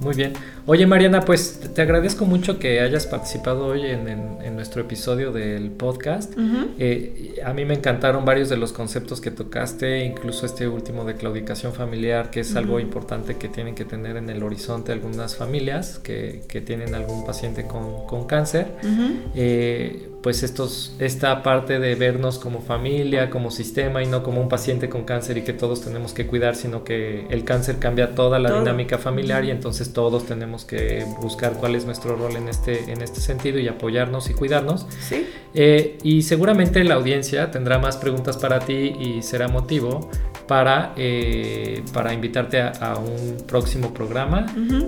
Muy 0.00 0.14
bien. 0.14 0.32
Oye 0.66 0.86
Mariana, 0.86 1.22
pues 1.22 1.58
te 1.74 1.82
agradezco 1.82 2.24
mucho 2.24 2.58
que 2.60 2.80
hayas 2.80 3.06
participado 3.06 3.66
hoy 3.66 3.82
en, 3.86 4.06
en- 4.08 4.38
en 4.42 4.54
nuestro 4.54 4.80
episodio 4.82 5.32
del 5.32 5.70
podcast. 5.72 6.32
Eh, 6.78 7.40
a 7.44 7.52
mí 7.52 7.64
me 7.64 7.74
encantaron 7.74 8.24
varios 8.24 8.48
de 8.48 8.56
los 8.56 8.72
conceptos 8.72 9.20
que 9.20 9.30
tocaste, 9.32 10.04
incluso 10.04 10.46
este 10.46 10.68
último 10.68 11.04
de 11.04 11.14
claudicación 11.16 11.72
familiar, 11.72 12.30
que 12.30 12.40
es 12.40 12.54
algo 12.54 12.78
importante 12.80 13.36
que 13.36 13.48
tienen 13.48 13.74
que 13.74 13.84
tener 13.84 14.16
en 14.16 14.30
el 14.30 14.42
horizonte 14.42 14.92
algunas 14.92 15.34
familias 15.36 15.98
que, 15.98 16.42
que 16.48 16.60
tienen 16.60 16.94
algún 16.94 17.24
paciente 17.26 17.66
con, 17.66 18.06
con 18.06 18.26
cáncer. 18.26 18.68
Ujú. 18.82 19.14
Eh, 19.34 20.07
pues 20.22 20.42
estos, 20.42 20.94
esta 20.98 21.42
parte 21.44 21.78
de 21.78 21.94
vernos 21.94 22.38
como 22.38 22.60
familia, 22.60 23.30
como 23.30 23.50
sistema 23.52 24.02
y 24.02 24.06
no 24.06 24.22
como 24.24 24.40
un 24.40 24.48
paciente 24.48 24.88
con 24.88 25.04
cáncer 25.04 25.38
y 25.38 25.42
que 25.42 25.52
todos 25.52 25.80
tenemos 25.82 26.12
que 26.12 26.26
cuidar, 26.26 26.56
sino 26.56 26.82
que 26.82 27.26
el 27.30 27.44
cáncer 27.44 27.78
cambia 27.78 28.14
toda 28.14 28.38
la 28.40 28.48
Todo. 28.48 28.58
dinámica 28.60 28.98
familiar 28.98 29.44
y 29.44 29.50
entonces 29.50 29.92
todos 29.92 30.26
tenemos 30.26 30.64
que 30.64 31.04
buscar 31.20 31.52
cuál 31.54 31.76
es 31.76 31.84
nuestro 31.84 32.16
rol 32.16 32.34
en 32.36 32.48
este, 32.48 32.90
en 32.90 33.00
este 33.00 33.20
sentido 33.20 33.60
y 33.60 33.68
apoyarnos 33.68 34.28
y 34.28 34.34
cuidarnos. 34.34 34.86
Sí. 35.00 35.24
Eh, 35.54 35.98
y 36.02 36.22
seguramente 36.22 36.82
la 36.82 36.96
audiencia 36.96 37.50
tendrá 37.50 37.78
más 37.78 37.96
preguntas 37.96 38.36
para 38.36 38.58
ti 38.60 38.94
y 38.98 39.22
será 39.22 39.48
motivo 39.48 40.10
para, 40.48 40.94
eh, 40.96 41.82
para 41.92 42.12
invitarte 42.12 42.60
a, 42.60 42.70
a 42.70 42.98
un 42.98 43.36
próximo 43.46 43.94
programa. 43.94 44.46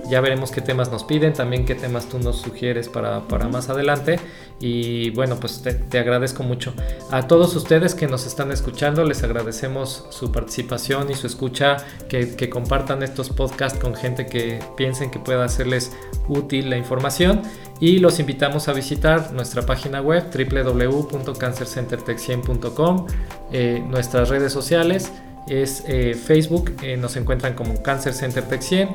Ya 0.09 0.19
veremos 0.19 0.51
qué 0.51 0.59
temas 0.59 0.91
nos 0.91 1.03
piden, 1.03 1.33
también 1.33 1.65
qué 1.65 1.75
temas 1.75 2.09
tú 2.09 2.19
nos 2.19 2.41
sugieres 2.41 2.89
para, 2.89 3.21
para 3.21 3.47
más 3.47 3.69
adelante. 3.69 4.19
Y 4.61 5.09
bueno, 5.09 5.35
pues 5.37 5.63
te, 5.63 5.99
agradezco 5.99 6.43
mucho. 6.43 6.75
A 7.09 7.27
todos 7.27 7.55
ustedes 7.55 7.95
que 7.95 8.05
nos 8.07 8.27
están 8.27 8.51
escuchando, 8.51 9.03
les 9.03 9.23
agradecemos 9.23 10.05
su 10.11 10.31
participación 10.31 11.09
y 11.09 11.15
su 11.15 11.25
escucha, 11.25 11.77
que, 12.07 12.47
compartan 12.49 13.01
estos 13.01 13.29
podcasts 13.29 13.79
con 13.79 13.95
gente 13.95 14.27
que 14.27 14.59
piensen 14.77 15.09
que 15.09 15.17
pueda 15.19 15.43
hacerles 15.43 15.91
útil 16.29 16.69
la 16.69 16.77
información. 16.77 17.41
Y 17.79 17.97
los 17.97 18.19
invitamos 18.19 18.67
a 18.67 18.73
visitar 18.73 19.33
nuestra 19.33 19.65
página 19.65 20.01
web 20.01 20.25
www.cancercentertec100.com, 20.31 23.07
eh, 23.51 23.83
nuestras 23.89 24.29
redes 24.29 24.53
sociales 24.53 25.11
es 25.47 25.83
eh, 25.87 26.13
Facebook, 26.13 26.73
eh, 26.81 26.97
nos 26.97 27.15
encuentran 27.15 27.53
como 27.53 27.81
Cancer 27.81 28.13
Center 28.13 28.43
Tech 28.43 28.61
100 28.61 28.89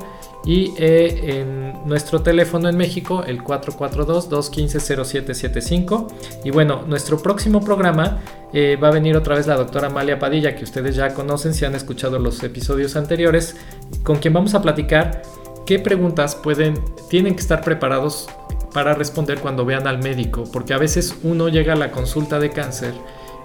y 0.44 0.74
eh, 0.78 1.40
en 1.40 1.72
nuestro 1.86 2.20
teléfono 2.22 2.68
en 2.68 2.76
México 2.76 3.24
el 3.26 3.42
442-215-0775 3.42 6.08
y 6.44 6.50
bueno, 6.50 6.82
nuestro 6.86 7.18
próximo 7.18 7.60
programa 7.60 8.20
va 8.82 8.88
a 8.88 8.90
venir 8.90 9.14
otra 9.16 9.34
vez 9.34 9.46
la 9.46 9.56
doctora 9.56 9.88
Amalia 9.88 10.18
Padilla 10.18 10.56
que 10.56 10.64
ustedes 10.64 10.96
ya 10.96 11.12
conocen 11.12 11.52
si 11.52 11.66
han 11.66 11.74
escuchado 11.74 12.18
los 12.18 12.42
episodios 12.42 12.96
anteriores 12.96 13.54
con 14.02 14.16
quien 14.16 14.32
vamos 14.32 14.54
a 14.54 14.62
platicar 14.62 15.20
qué 15.66 15.78
preguntas 15.78 16.36
pueden, 16.36 16.82
tienen 17.10 17.34
que 17.34 17.42
estar 17.42 17.60
preparados 17.60 18.30
para 18.72 18.94
responder 18.94 19.40
cuando 19.40 19.66
vean 19.66 19.86
al 19.86 19.98
médico 19.98 20.44
porque 20.50 20.72
a 20.72 20.78
veces 20.78 21.16
uno 21.22 21.50
llega 21.50 21.74
a 21.74 21.76
la 21.76 21.90
consulta 21.90 22.38
de 22.38 22.48
cáncer 22.48 22.94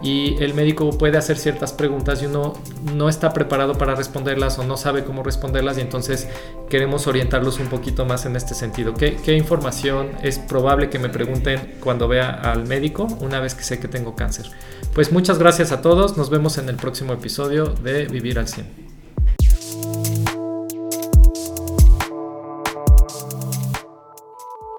y 0.02 0.42
el 0.44 0.54
médico 0.54 0.90
puede 0.92 1.18
hacer 1.18 1.38
ciertas 1.38 1.74
preguntas 1.74 2.22
y 2.22 2.26
uno 2.26 2.54
no 2.96 3.10
está 3.10 3.34
preparado 3.34 3.78
para 3.78 3.96
responderlas 3.96 4.58
o 4.58 4.64
no 4.64 4.78
sabe 4.78 5.04
cómo 5.04 5.24
responderlas 5.24 5.78
y 5.78 5.82
entonces 5.82 6.28
queremos 6.70 7.08
orientarlos 7.08 7.60
un 7.60 7.68
poquito 7.68 8.06
más 8.06 8.26
en 8.26 8.36
este 8.36 8.56
sentido. 8.56 8.94
¿Qué, 8.94 9.36
información 9.36 10.12
es 10.24 10.40
probable 10.40 10.90
que 10.90 11.00
me 11.00 11.10
pregunten 11.10 11.76
cuando 11.80 12.08
vea 12.08 12.30
al 12.30 12.68
médico 12.68 13.08
una 13.20 13.40
vez 13.40 13.54
que 13.54 13.64
sé 13.64 13.80
que 13.80 13.88
tengo 13.88 14.16
cáncer? 14.16 14.48
Pues 14.94 15.12
muchas 15.12 15.38
gracias 15.38 15.72
a 15.72 15.82
todos, 15.82 16.18
nos 16.18 16.30
vemos 16.30 16.58
en 16.58 16.70
el 16.70 16.76
próximo 16.76 17.14
episodio 17.14 17.66
de 17.68 18.06
Vivir 18.08 18.40
al 18.40 18.48
100. 18.48 18.92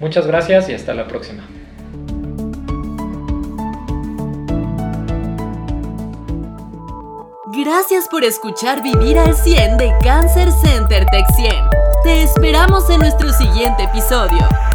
Muchas 0.00 0.26
gracias 0.26 0.68
y 0.70 0.74
hasta 0.74 0.94
la 0.94 1.06
próxima. 1.06 1.46
Gracias 7.52 8.08
por 8.08 8.24
escuchar 8.24 8.82
Vivir 8.82 9.18
al 9.18 9.34
100 9.34 9.76
de 9.76 9.92
Cancer 10.02 10.48
Center 10.64 11.04
Tech 11.10 11.26
100. 11.36 11.52
Te 12.04 12.22
esperamos 12.22 12.88
en 12.88 13.00
nuestro 13.00 13.30
siguiente 13.34 13.82
episodio. 13.84 14.69